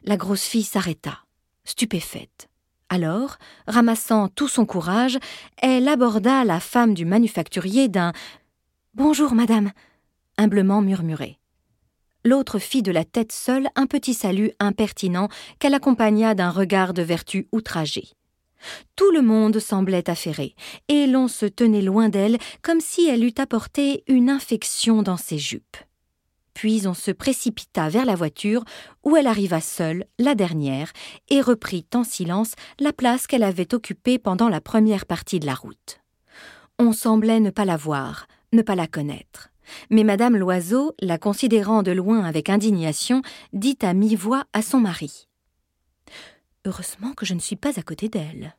La 0.04 0.18
grosse 0.18 0.44
fille 0.44 0.64
s'arrêta, 0.64 1.20
stupéfaite. 1.64 2.50
Alors, 2.90 3.38
ramassant 3.68 4.28
tout 4.28 4.48
son 4.48 4.66
courage, 4.66 5.18
elle 5.58 5.88
aborda 5.88 6.44
la 6.44 6.60
femme 6.60 6.94
du 6.94 7.06
manufacturier 7.06 7.88
d'un 7.88 8.14
Bonjour, 8.94 9.34
madame, 9.34 9.72
humblement 10.38 10.82
murmuré. 10.82 11.40
L'autre 12.24 12.60
fit 12.60 12.84
de 12.84 12.92
la 12.92 13.04
tête 13.04 13.32
seule 13.32 13.68
un 13.76 13.88
petit 13.88 14.14
salut 14.14 14.52
impertinent 14.60 15.28
qu'elle 15.60 15.74
accompagna 15.74 16.36
d'un 16.36 16.52
regard 16.52 16.94
de 16.94 17.02
vertu 17.02 17.48
outragé. 17.52 18.14
Tout 18.95 19.12
le 19.12 19.21
monde 19.21 19.60
semblait 19.60 20.10
affairé, 20.10 20.56
et 20.88 21.08
l'on 21.08 21.28
se 21.28 21.45
tenait 21.45 21.82
loin 21.82 22.10
d'elle 22.10 22.38
comme 22.62 22.82
si 22.82 23.08
elle 23.08 23.23
eût 23.23 23.34
apporté 23.38 24.04
une 24.08 24.30
infection 24.30 25.04
dans 25.04 25.17
ses 25.17 25.38
jupes. 25.38 25.78
Puis 26.54 26.88
on 26.88 26.93
se 26.93 27.12
précipita 27.12 27.89
vers 27.89 28.06
la 28.06 28.15
voiture, 28.15 28.63
où 29.04 29.17
elle 29.17 29.28
arriva 29.28 29.60
seule, 29.60 30.06
la 30.19 30.36
dernière, 30.36 30.91
et 31.30 31.41
reprit 31.41 31.86
en 31.93 32.04
silence 32.04 32.54
la 32.80 32.93
place 32.93 33.28
qu'elle 33.28 33.43
avait 33.43 33.73
occupée 33.73 34.19
pendant 34.19 34.49
la 34.49 34.62
première 34.62 35.06
partie 35.06 35.39
de 35.39 35.45
la 35.45 35.56
route. 35.56 35.99
On 36.80 36.93
semblait 36.93 37.39
ne 37.39 37.49
pas 37.49 37.65
la 37.65 37.78
voir, 37.78 38.28
ne 38.52 38.62
pas 38.62 38.76
la 38.76 38.88
connaître. 38.88 39.49
Mais 39.89 40.04
madame 40.04 40.38
Loiseau, 40.38 40.93
la 40.99 41.17
considérant 41.17 41.84
de 41.84 41.91
loin 41.91 42.23
avec 42.23 42.49
indignation, 42.49 43.21
dit 43.54 43.78
à 43.82 43.93
mi-voix 43.93 44.43
à 44.54 44.62
son 44.62 44.80
mari. 44.80 45.28
Heureusement 46.65 47.13
que 47.13 47.26
je 47.26 47.34
ne 47.34 47.39
suis 47.39 47.56
pas 47.58 47.78
à 47.78 47.84
côté 47.84 48.08
d'elle. 48.08 48.56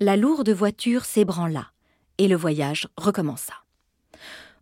La 0.00 0.16
lourde 0.16 0.50
voiture 0.50 1.04
s'ébranla, 1.04 1.70
et 2.18 2.26
le 2.26 2.36
voyage 2.36 2.88
recommença. 2.96 3.54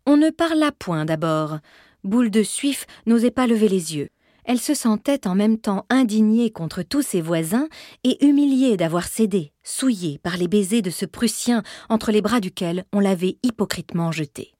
On 0.06 0.16
ne 0.18 0.30
parla 0.30 0.70
point 0.70 1.06
d'abord. 1.06 1.58
Boule 2.02 2.30
de 2.30 2.42
Suif 2.42 2.86
n'osait 3.06 3.30
pas 3.30 3.46
lever 3.46 3.68
les 3.68 3.96
yeux. 3.96 4.10
Elle 4.44 4.60
se 4.60 4.74
sentait 4.74 5.26
en 5.26 5.34
même 5.34 5.56
temps 5.56 5.86
indignée 5.88 6.50
contre 6.50 6.82
tous 6.82 7.00
ses 7.00 7.22
voisins 7.22 7.68
et 8.04 8.22
humiliée 8.24 8.76
d'avoir 8.76 9.06
cédé, 9.06 9.52
souillée 9.62 10.18
par 10.18 10.36
les 10.36 10.48
baisers 10.48 10.82
de 10.82 10.90
ce 10.90 11.06
Prussien 11.06 11.62
entre 11.88 12.12
les 12.12 12.20
bras 12.20 12.40
duquel 12.40 12.84
on 12.92 13.00
l'avait 13.00 13.38
hypocritement 13.42 14.12
jeté. 14.12 14.52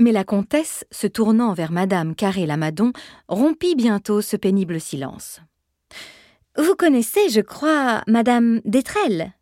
Mais 0.00 0.10
la 0.10 0.24
comtesse, 0.24 0.84
se 0.90 1.06
tournant 1.06 1.54
vers 1.54 1.70
madame 1.70 2.16
Carré 2.16 2.46
Lamadon, 2.46 2.92
rompit 3.28 3.76
bientôt 3.76 4.20
ce 4.20 4.36
pénible 4.36 4.80
silence. 4.80 5.40
Vous 6.58 6.74
connaissez, 6.74 7.28
je 7.28 7.42
crois, 7.42 8.02
Madame 8.06 8.62
Détrelle 8.64 9.34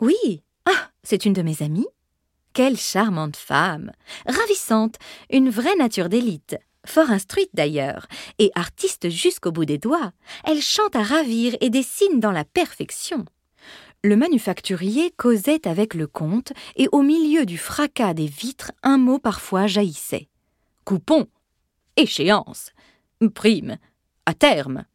Oui. 0.00 0.42
Ah, 0.64 0.90
c'est 1.02 1.26
une 1.26 1.34
de 1.34 1.42
mes 1.42 1.62
amies. 1.62 1.88
Quelle 2.54 2.78
charmante 2.78 3.36
femme 3.36 3.92
Ravissante 4.26 4.96
Une 5.30 5.50
vraie 5.50 5.76
nature 5.76 6.08
d'élite 6.08 6.56
Fort 6.86 7.10
instruite 7.10 7.50
d'ailleurs, 7.52 8.06
et 8.38 8.50
artiste 8.54 9.10
jusqu'au 9.10 9.52
bout 9.52 9.66
des 9.66 9.76
doigts. 9.76 10.12
Elle 10.44 10.62
chante 10.62 10.96
à 10.96 11.02
ravir 11.02 11.54
et 11.60 11.68
dessine 11.68 12.18
dans 12.18 12.32
la 12.32 12.44
perfection. 12.44 13.26
Le 14.02 14.16
manufacturier 14.16 15.10
causait 15.10 15.68
avec 15.68 15.92
le 15.92 16.06
comte, 16.06 16.54
et 16.76 16.88
au 16.92 17.02
milieu 17.02 17.44
du 17.44 17.58
fracas 17.58 18.14
des 18.14 18.26
vitres, 18.26 18.72
un 18.82 18.96
mot 18.96 19.18
parfois 19.18 19.66
jaillissait. 19.66 20.28
Coupon 20.86 21.26
Échéance 21.96 22.70
Prime 23.34 23.76
À 24.24 24.32
terme 24.32 24.86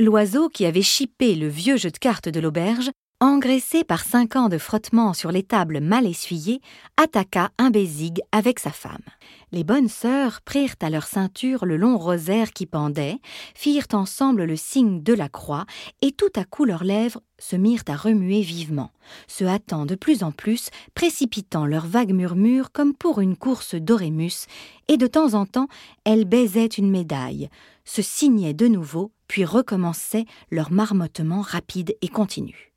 L'oiseau 0.00 0.48
qui 0.48 0.66
avait 0.66 0.82
chippé 0.82 1.36
le 1.36 1.46
vieux 1.46 1.76
jeu 1.76 1.88
de 1.88 1.98
cartes 1.98 2.28
de 2.28 2.40
l'auberge, 2.40 2.90
engraissé 3.20 3.84
par 3.84 4.02
cinq 4.02 4.34
ans 4.34 4.48
de 4.48 4.58
frottement 4.58 5.14
sur 5.14 5.30
les 5.30 5.44
tables 5.44 5.78
mal 5.78 6.04
essuyées, 6.04 6.60
attaqua 6.96 7.50
un 7.58 7.70
bésigue 7.70 8.20
avec 8.32 8.58
sa 8.58 8.72
femme. 8.72 9.04
Les 9.52 9.62
bonnes 9.62 9.88
sœurs 9.88 10.40
prirent 10.40 10.74
à 10.82 10.90
leur 10.90 11.04
ceinture 11.04 11.64
le 11.64 11.76
long 11.76 11.96
rosaire 11.96 12.52
qui 12.52 12.66
pendait, 12.66 13.20
firent 13.54 13.86
ensemble 13.92 14.42
le 14.42 14.56
signe 14.56 15.00
de 15.00 15.12
la 15.12 15.28
croix, 15.28 15.64
et 16.02 16.10
tout 16.10 16.32
à 16.34 16.44
coup 16.44 16.64
leurs 16.64 16.82
lèvres 16.82 17.20
se 17.38 17.54
mirent 17.54 17.84
à 17.86 17.94
remuer 17.94 18.40
vivement, 18.40 18.90
se 19.28 19.44
hâtant 19.44 19.86
de 19.86 19.94
plus 19.94 20.24
en 20.24 20.32
plus, 20.32 20.70
précipitant 20.96 21.66
leurs 21.66 21.86
vagues 21.86 22.14
murmures 22.14 22.72
comme 22.72 22.94
pour 22.94 23.20
une 23.20 23.36
course 23.36 23.76
d'orémus, 23.76 24.46
et 24.88 24.96
de 24.96 25.06
temps 25.06 25.34
en 25.34 25.46
temps 25.46 25.68
elles 26.04 26.24
baisaient 26.24 26.66
une 26.66 26.90
médaille, 26.90 27.48
se 27.84 28.02
signaient 28.02 28.54
de 28.54 28.66
nouveau, 28.66 29.12
puis 29.28 29.44
recommençaient 29.44 30.26
leur 30.50 30.70
marmottement 30.70 31.40
rapide 31.40 31.96
et 32.02 32.08
continu. 32.08 32.72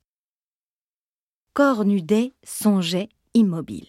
Cornudet 1.54 2.34
songeait 2.44 3.08
immobile. 3.34 3.88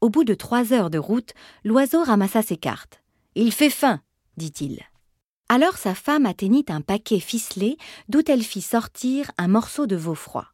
Au 0.00 0.10
bout 0.10 0.24
de 0.24 0.34
trois 0.34 0.72
heures 0.72 0.90
de 0.90 0.98
route, 0.98 1.32
l'oiseau 1.64 2.02
ramassa 2.02 2.42
ses 2.42 2.56
cartes. 2.56 3.02
Il 3.34 3.52
fait 3.52 3.70
faim, 3.70 4.00
dit-il. 4.36 4.82
Alors 5.48 5.78
sa 5.78 5.94
femme 5.94 6.26
atteignit 6.26 6.70
un 6.70 6.80
paquet 6.80 7.20
ficelé 7.20 7.76
d'où 8.08 8.20
elle 8.26 8.42
fit 8.42 8.62
sortir 8.62 9.30
un 9.38 9.48
morceau 9.48 9.86
de 9.86 9.96
veau 9.96 10.14
froid. 10.14 10.46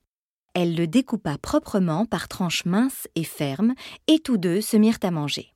Elle 0.55 0.77
le 0.77 0.87
découpa 0.87 1.38
proprement 1.38 2.05
par 2.05 2.29
tranches 2.29 2.66
minces 2.66 3.09
et 3.14 3.25
fermes, 3.25 3.75
et 4.07 4.18
tous 4.18 4.37
deux 4.37 4.61
se 4.61 4.77
mirent 4.77 4.98
à 5.03 5.11
manger. 5.11 5.48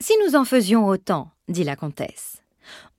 Si 0.00 0.12
nous 0.24 0.36
en 0.36 0.44
faisions 0.44 0.86
autant, 0.86 1.30
dit 1.48 1.64
la 1.64 1.76
comtesse. 1.76 2.42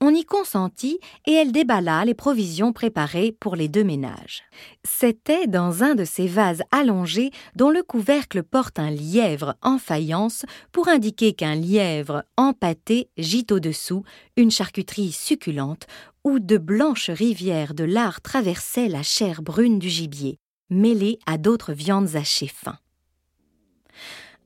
On 0.00 0.14
y 0.14 0.24
consentit 0.24 0.98
et 1.26 1.32
elle 1.32 1.52
déballa 1.52 2.04
les 2.04 2.14
provisions 2.14 2.72
préparées 2.72 3.36
pour 3.38 3.56
les 3.56 3.68
deux 3.68 3.84
ménages. 3.84 4.42
C'était 4.84 5.46
dans 5.46 5.82
un 5.82 5.94
de 5.94 6.04
ces 6.04 6.26
vases 6.26 6.62
allongés 6.70 7.30
dont 7.54 7.70
le 7.70 7.82
couvercle 7.82 8.42
porte 8.42 8.78
un 8.78 8.90
lièvre 8.90 9.56
en 9.62 9.78
faïence 9.78 10.44
pour 10.72 10.88
indiquer 10.88 11.32
qu'un 11.32 11.54
lièvre 11.54 12.24
empâté 12.36 13.08
gît 13.16 13.46
au-dessous 13.50 14.04
une 14.36 14.50
charcuterie 14.50 15.12
succulente 15.12 15.86
où 16.24 16.38
de 16.38 16.58
blanches 16.58 17.10
rivières 17.10 17.74
de 17.74 17.84
lard 17.84 18.20
traversaient 18.20 18.88
la 18.88 19.02
chair 19.02 19.42
brune 19.42 19.78
du 19.78 19.88
gibier, 19.88 20.38
mêlée 20.68 21.18
à 21.26 21.38
d'autres 21.38 21.72
viandes 21.72 22.16
hachées 22.16 22.48
fin. 22.48 22.78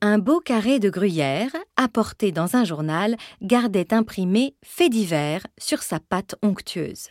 Un 0.07 0.19
beau 0.19 0.39
carré 0.39 0.81
de 0.81 0.91
gruyère, 0.91 1.57
apporté 1.79 2.31
dans 2.31 2.57
un 2.57 2.65
journal, 2.65 3.17
gardait 3.41 3.95
imprimé 3.95 4.55
Fait 4.63 4.91
divers 4.91 5.47
sur 5.57 5.83
sa 5.83 5.99
pâte 5.99 6.35
onctueuse. 6.43 7.09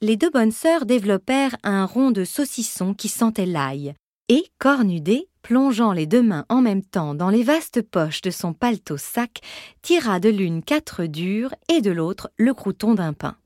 Les 0.00 0.16
deux 0.16 0.30
bonnes 0.30 0.52
sœurs 0.52 0.86
développèrent 0.86 1.56
un 1.64 1.84
rond 1.84 2.12
de 2.12 2.22
saucisson 2.22 2.94
qui 2.94 3.08
sentait 3.08 3.46
l'ail, 3.46 3.94
et 4.28 4.44
Cornudet, 4.58 5.26
plongeant 5.42 5.90
les 5.90 6.06
deux 6.06 6.22
mains 6.22 6.46
en 6.48 6.62
même 6.62 6.84
temps 6.84 7.16
dans 7.16 7.30
les 7.30 7.42
vastes 7.42 7.82
poches 7.82 8.20
de 8.20 8.30
son 8.30 8.52
paletot 8.52 8.96
sac, 8.96 9.40
tira 9.82 10.20
de 10.20 10.28
l'une 10.28 10.62
quatre 10.62 11.04
durs 11.04 11.52
et 11.68 11.80
de 11.80 11.90
l'autre 11.90 12.30
le 12.36 12.54
crouton 12.54 12.94
d'un 12.94 13.12
pain. 13.12 13.36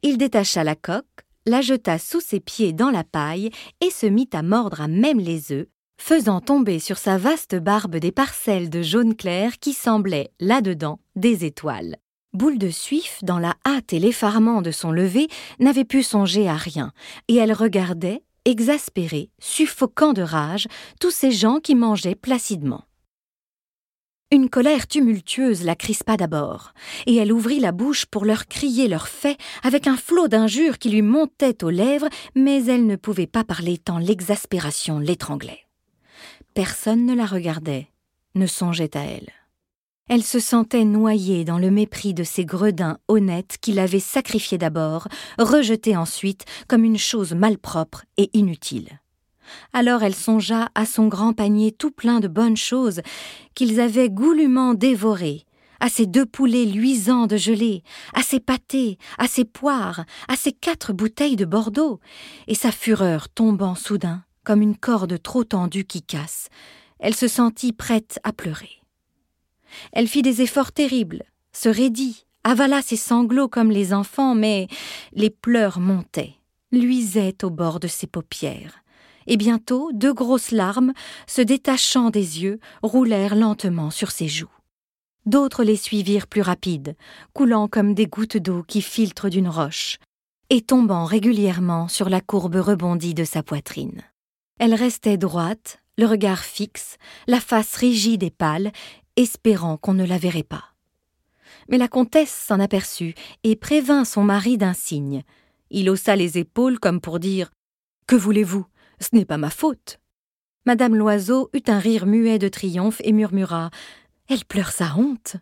Il 0.00 0.16
détacha 0.16 0.64
la 0.64 0.76
coque, 0.76 1.26
la 1.44 1.60
jeta 1.60 1.98
sous 1.98 2.22
ses 2.22 2.40
pieds 2.40 2.72
dans 2.72 2.90
la 2.90 3.04
paille 3.04 3.50
et 3.82 3.90
se 3.90 4.06
mit 4.06 4.30
à 4.32 4.40
mordre 4.40 4.80
à 4.80 4.88
même 4.88 5.20
les 5.20 5.52
œufs, 5.52 5.66
faisant 5.98 6.40
tomber 6.40 6.78
sur 6.78 6.98
sa 6.98 7.18
vaste 7.18 7.54
barbe 7.54 7.96
des 7.96 8.12
parcelles 8.12 8.70
de 8.70 8.82
jaune 8.82 9.14
clair 9.14 9.58
qui 9.58 9.72
semblaient, 9.72 10.30
là-dedans, 10.40 11.00
des 11.14 11.44
étoiles. 11.44 11.96
Boule 12.32 12.58
de 12.58 12.70
Suif, 12.70 13.20
dans 13.22 13.38
la 13.38 13.54
hâte 13.66 13.92
et 13.92 13.98
l'effarement 13.98 14.60
de 14.60 14.70
son 14.70 14.90
lever, 14.90 15.28
n'avait 15.58 15.84
pu 15.84 16.02
songer 16.02 16.48
à 16.48 16.56
rien, 16.56 16.92
et 17.28 17.36
elle 17.36 17.52
regardait, 17.52 18.22
exaspérée, 18.44 19.30
suffocant 19.38 20.12
de 20.12 20.22
rage, 20.22 20.68
tous 21.00 21.10
ces 21.10 21.30
gens 21.30 21.60
qui 21.60 21.74
mangeaient 21.74 22.14
placidement. 22.14 22.84
Une 24.32 24.50
colère 24.50 24.88
tumultueuse 24.88 25.62
la 25.62 25.76
crispa 25.76 26.16
d'abord, 26.16 26.72
et 27.06 27.14
elle 27.14 27.32
ouvrit 27.32 27.60
la 27.60 27.70
bouche 27.72 28.06
pour 28.06 28.24
leur 28.24 28.46
crier 28.46 28.88
leurs 28.88 29.08
faits 29.08 29.38
avec 29.62 29.86
un 29.86 29.96
flot 29.96 30.26
d'injures 30.26 30.78
qui 30.78 30.90
lui 30.90 31.02
montait 31.02 31.62
aux 31.62 31.70
lèvres, 31.70 32.08
mais 32.34 32.64
elle 32.66 32.86
ne 32.86 32.96
pouvait 32.96 33.28
pas 33.28 33.44
parler 33.44 33.78
tant 33.78 33.98
l'exaspération 33.98 34.98
l'étranglait. 34.98 35.65
Personne 36.56 37.04
ne 37.04 37.14
la 37.14 37.26
regardait, 37.26 37.90
ne 38.34 38.46
songeait 38.46 38.96
à 38.96 39.02
elle. 39.02 39.28
Elle 40.08 40.22
se 40.22 40.40
sentait 40.40 40.86
noyée 40.86 41.44
dans 41.44 41.58
le 41.58 41.70
mépris 41.70 42.14
de 42.14 42.24
ces 42.24 42.46
gredins 42.46 42.96
honnêtes 43.08 43.58
qui 43.60 43.72
l'avaient 43.72 44.00
sacrifiée 44.00 44.56
d'abord, 44.56 45.06
rejetée 45.36 45.98
ensuite 45.98 46.46
comme 46.66 46.82
une 46.82 46.96
chose 46.96 47.34
malpropre 47.34 48.06
et 48.16 48.30
inutile. 48.32 49.00
Alors 49.74 50.02
elle 50.02 50.14
songea 50.14 50.70
à 50.74 50.86
son 50.86 51.08
grand 51.08 51.34
panier 51.34 51.72
tout 51.72 51.90
plein 51.90 52.20
de 52.20 52.28
bonnes 52.28 52.56
choses 52.56 53.02
qu'ils 53.54 53.78
avaient 53.78 54.08
goulûment 54.08 54.72
dévorées, 54.72 55.44
à 55.78 55.90
ses 55.90 56.06
deux 56.06 56.24
poulets 56.24 56.64
luisants 56.64 57.26
de 57.26 57.36
gelée, 57.36 57.82
à 58.14 58.22
ses 58.22 58.40
pâtés, 58.40 58.96
à 59.18 59.28
ses 59.28 59.44
poires, 59.44 60.06
à 60.26 60.36
ses 60.36 60.52
quatre 60.52 60.94
bouteilles 60.94 61.36
de 61.36 61.44
Bordeaux, 61.44 62.00
et 62.46 62.54
sa 62.54 62.72
fureur 62.72 63.28
tombant 63.28 63.74
soudain, 63.74 64.22
comme 64.46 64.62
une 64.62 64.76
corde 64.76 65.20
trop 65.20 65.42
tendue 65.42 65.84
qui 65.84 66.02
casse, 66.02 66.48
elle 67.00 67.16
se 67.16 67.26
sentit 67.26 67.72
prête 67.72 68.20
à 68.22 68.32
pleurer. 68.32 68.80
Elle 69.92 70.06
fit 70.06 70.22
des 70.22 70.40
efforts 70.40 70.70
terribles, 70.70 71.24
se 71.52 71.68
raidit, 71.68 72.24
avala 72.44 72.80
ses 72.80 72.96
sanglots 72.96 73.48
comme 73.48 73.72
les 73.72 73.92
enfants, 73.92 74.36
mais 74.36 74.68
les 75.12 75.30
pleurs 75.30 75.80
montaient, 75.80 76.36
luisaient 76.70 77.36
au 77.42 77.50
bord 77.50 77.80
de 77.80 77.88
ses 77.88 78.06
paupières 78.06 78.82
et 79.26 79.36
bientôt 79.36 79.90
deux 79.92 80.14
grosses 80.14 80.52
larmes, 80.52 80.92
se 81.26 81.42
détachant 81.42 82.10
des 82.10 82.42
yeux, 82.42 82.60
roulèrent 82.82 83.34
lentement 83.34 83.90
sur 83.90 84.10
ses 84.10 84.28
joues. 84.28 84.46
D'autres 85.26 85.64
les 85.64 85.76
suivirent 85.76 86.28
plus 86.28 86.42
rapides, 86.42 86.96
coulant 87.32 87.66
comme 87.66 87.94
des 87.94 88.06
gouttes 88.06 88.36
d'eau 88.36 88.62
qui 88.62 88.80
filtrent 88.80 89.28
d'une 89.28 89.48
roche, 89.48 89.98
et 90.50 90.60
tombant 90.60 91.04
régulièrement 91.04 91.88
sur 91.88 92.08
la 92.08 92.20
courbe 92.20 92.54
rebondie 92.54 93.14
de 93.14 93.24
sa 93.24 93.42
poitrine. 93.42 94.04
Elle 94.58 94.74
restait 94.74 95.18
droite, 95.18 95.82
le 95.98 96.06
regard 96.06 96.42
fixe, 96.42 96.96
la 97.26 97.40
face 97.40 97.74
rigide 97.76 98.22
et 98.22 98.30
pâle, 98.30 98.72
espérant 99.16 99.76
qu'on 99.76 99.94
ne 99.94 100.06
la 100.06 100.18
verrait 100.18 100.42
pas. 100.42 100.64
Mais 101.68 101.78
la 101.78 101.88
comtesse 101.88 102.32
s'en 102.32 102.60
aperçut 102.60 103.14
et 103.44 103.56
prévint 103.56 104.04
son 104.04 104.22
mari 104.22 104.56
d'un 104.56 104.72
signe. 104.72 105.22
Il 105.70 105.90
haussa 105.90 106.16
les 106.16 106.38
épaules 106.38 106.78
comme 106.78 107.00
pour 107.00 107.18
dire 107.18 107.50
Que 108.06 108.16
voulez-vous? 108.16 108.66
Ce 109.00 109.08
n'est 109.12 109.24
pas 109.24 109.36
ma 109.36 109.50
faute. 109.50 109.98
Madame 110.64 110.96
Loiseau 110.96 111.50
eut 111.52 111.68
un 111.68 111.78
rire 111.78 112.06
muet 112.06 112.38
de 112.38 112.48
triomphe 112.48 113.00
et 113.04 113.12
murmura 113.12 113.70
Elle 114.28 114.44
pleure 114.44 114.70
sa 114.70 114.96
honte. 114.96 115.36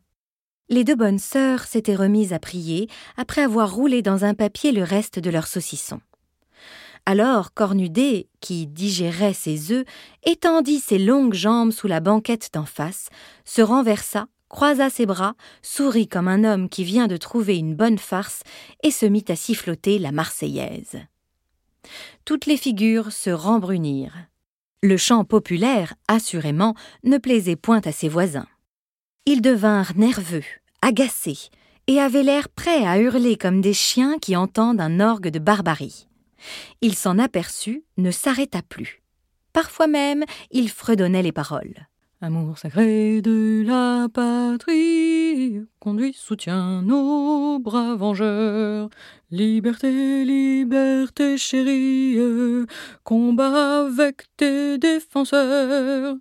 Les 0.68 0.82
deux 0.82 0.96
bonnes 0.96 1.18
sœurs 1.18 1.64
s'étaient 1.64 1.94
remises 1.94 2.32
à 2.32 2.38
prier 2.38 2.88
après 3.16 3.42
avoir 3.42 3.72
roulé 3.72 4.02
dans 4.02 4.24
un 4.24 4.34
papier 4.34 4.72
le 4.72 4.82
reste 4.82 5.18
de 5.18 5.30
leur 5.30 5.46
saucisson. 5.46 6.00
Alors 7.06 7.52
Cornudet, 7.52 8.28
qui 8.40 8.66
digérait 8.66 9.34
ses 9.34 9.72
œufs, 9.72 9.84
étendit 10.24 10.80
ses 10.80 10.98
longues 10.98 11.34
jambes 11.34 11.70
sous 11.70 11.86
la 11.86 12.00
banquette 12.00 12.50
d'en 12.54 12.64
face, 12.64 13.08
se 13.44 13.60
renversa, 13.60 14.26
croisa 14.48 14.88
ses 14.88 15.06
bras, 15.06 15.34
sourit 15.62 16.08
comme 16.08 16.28
un 16.28 16.44
homme 16.44 16.68
qui 16.68 16.84
vient 16.84 17.06
de 17.06 17.16
trouver 17.16 17.58
une 17.58 17.74
bonne 17.74 17.98
farce 17.98 18.42
et 18.82 18.90
se 18.90 19.06
mit 19.06 19.24
à 19.28 19.36
siffloter 19.36 19.98
la 19.98 20.12
Marseillaise 20.12 21.06
toutes 22.24 22.46
les 22.46 22.56
figures 22.56 23.12
se 23.12 23.30
rembrunirent. 23.30 24.26
Le 24.82 24.96
chant 24.96 25.24
populaire, 25.24 25.94
assurément, 26.08 26.74
ne 27.04 27.18
plaisait 27.18 27.56
point 27.56 27.80
à 27.84 27.92
ses 27.92 28.08
voisins. 28.08 28.46
Ils 29.26 29.40
devinrent 29.40 29.96
nerveux, 29.96 30.44
agacés, 30.82 31.50
et 31.86 32.00
avaient 32.00 32.22
l'air 32.22 32.48
prêts 32.48 32.86
à 32.86 32.98
hurler 32.98 33.36
comme 33.36 33.60
des 33.60 33.74
chiens 33.74 34.18
qui 34.18 34.36
entendent 34.36 34.80
un 34.80 35.00
orgue 35.00 35.28
de 35.28 35.38
barbarie. 35.38 36.06
Il 36.80 36.94
s'en 36.94 37.18
aperçut, 37.18 37.84
ne 37.96 38.10
s'arrêta 38.10 38.62
plus. 38.62 39.02
Parfois 39.52 39.86
même, 39.86 40.24
il 40.50 40.68
fredonnait 40.68 41.22
les 41.22 41.32
paroles. 41.32 41.86
Amour 42.20 42.56
sacré 42.56 43.20
de 43.20 43.62
la 43.66 44.08
patrie, 44.08 45.60
conduit, 45.78 46.14
soutient 46.14 46.80
nos 46.80 47.58
braves 47.58 47.98
vengeurs. 47.98 48.88
Liberté, 49.30 50.24
liberté 50.24 51.36
chérie, 51.36 52.16
combat 53.02 53.84
avec 53.86 54.22
tes 54.38 54.78
défenseurs. 54.78 56.16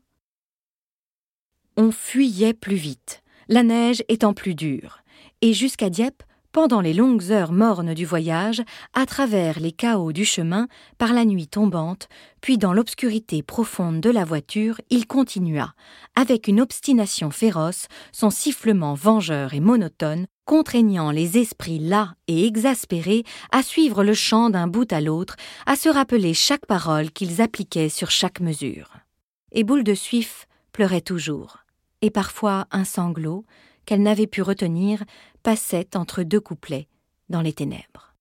On 1.77 1.91
fuyait 1.91 2.53
plus 2.53 2.75
vite, 2.75 3.23
la 3.47 3.63
neige 3.63 4.03
étant 4.09 4.33
plus 4.33 4.55
dure, 4.55 5.03
et 5.41 5.53
jusqu'à 5.53 5.89
Dieppe, 5.89 6.23
pendant 6.53 6.81
les 6.81 6.93
longues 6.93 7.31
heures 7.31 7.51
mornes 7.51 7.95
du 7.95 8.05
voyage, 8.05 8.61
à 8.93 9.07
travers 9.07 9.59
les 9.59 9.71
chaos 9.71 10.13
du 10.13 10.23
chemin, 10.23 10.67
par 10.99 11.11
la 11.11 11.25
nuit 11.25 11.47
tombante, 11.47 12.07
puis 12.41 12.59
dans 12.59 12.73
l'obscurité 12.73 13.41
profonde 13.41 13.99
de 13.99 14.11
la 14.11 14.23
voiture, 14.23 14.79
il 14.91 15.07
continua, 15.07 15.73
avec 16.15 16.47
une 16.47 16.61
obstination 16.61 17.31
féroce, 17.31 17.87
son 18.11 18.29
sifflement 18.29 18.93
vengeur 18.93 19.55
et 19.55 19.59
monotone, 19.59 20.27
contraignant 20.45 21.09
les 21.09 21.39
esprits 21.39 21.79
las 21.79 22.09
et 22.27 22.45
exaspérés 22.45 23.23
à 23.51 23.63
suivre 23.63 24.03
le 24.03 24.13
chant 24.13 24.51
d'un 24.51 24.67
bout 24.67 24.93
à 24.93 25.01
l'autre, 25.01 25.37
à 25.65 25.75
se 25.75 25.89
rappeler 25.89 26.35
chaque 26.35 26.67
parole 26.67 27.09
qu'ils 27.09 27.41
appliquaient 27.41 27.89
sur 27.89 28.11
chaque 28.11 28.41
mesure. 28.41 28.91
Et 29.53 29.63
Boule 29.63 29.83
de 29.83 29.95
Suif 29.95 30.47
pleurait 30.71 31.01
toujours, 31.01 31.57
et 32.03 32.11
parfois 32.11 32.67
un 32.69 32.83
sanglot, 32.83 33.43
qu'elle 33.85 34.01
n'avait 34.01 34.27
pu 34.27 34.41
retenir, 34.41 35.03
passait 35.43 35.95
entre 35.95 36.23
deux 36.23 36.39
couplets 36.39 36.88
dans 37.29 37.41
les 37.41 37.53
ténèbres. 37.53 38.15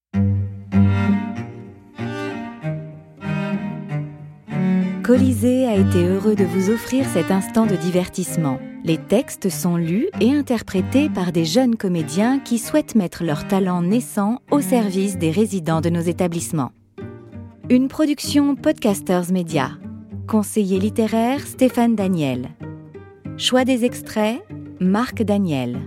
Colisée 5.04 5.66
a 5.66 5.74
été 5.74 6.06
heureux 6.06 6.34
de 6.36 6.44
vous 6.44 6.70
offrir 6.70 7.06
cet 7.06 7.30
instant 7.30 7.66
de 7.66 7.76
divertissement. 7.76 8.60
Les 8.84 8.98
textes 8.98 9.50
sont 9.50 9.76
lus 9.76 10.08
et 10.20 10.32
interprétés 10.32 11.08
par 11.08 11.32
des 11.32 11.44
jeunes 11.44 11.76
comédiens 11.76 12.38
qui 12.38 12.58
souhaitent 12.58 12.94
mettre 12.94 13.24
leur 13.24 13.46
talent 13.46 13.82
naissant 13.82 14.38
au 14.50 14.60
service 14.60 15.18
des 15.18 15.30
résidents 15.30 15.80
de 15.80 15.90
nos 15.90 16.00
établissements. 16.00 16.72
Une 17.68 17.88
production 17.88 18.54
Podcasters 18.54 19.32
Media. 19.32 19.70
Conseiller 20.28 20.78
littéraire 20.78 21.46
Stéphane 21.46 21.94
Daniel. 21.96 22.50
Choix 23.36 23.64
des 23.64 23.84
extraits 23.84 24.40
Marc 24.80 25.22
Daniel. 25.22 25.78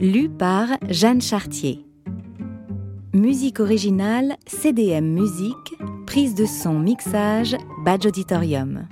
Lu 0.00 0.28
par 0.28 0.68
Jeanne 0.88 1.20
Chartier. 1.20 1.84
Musique 3.12 3.58
originale 3.58 4.36
CDM 4.46 5.04
Musique 5.04 5.74
Prise 6.06 6.36
de 6.36 6.46
son, 6.46 6.78
mixage, 6.78 7.56
Badge 7.84 8.06
Auditorium. 8.06 8.86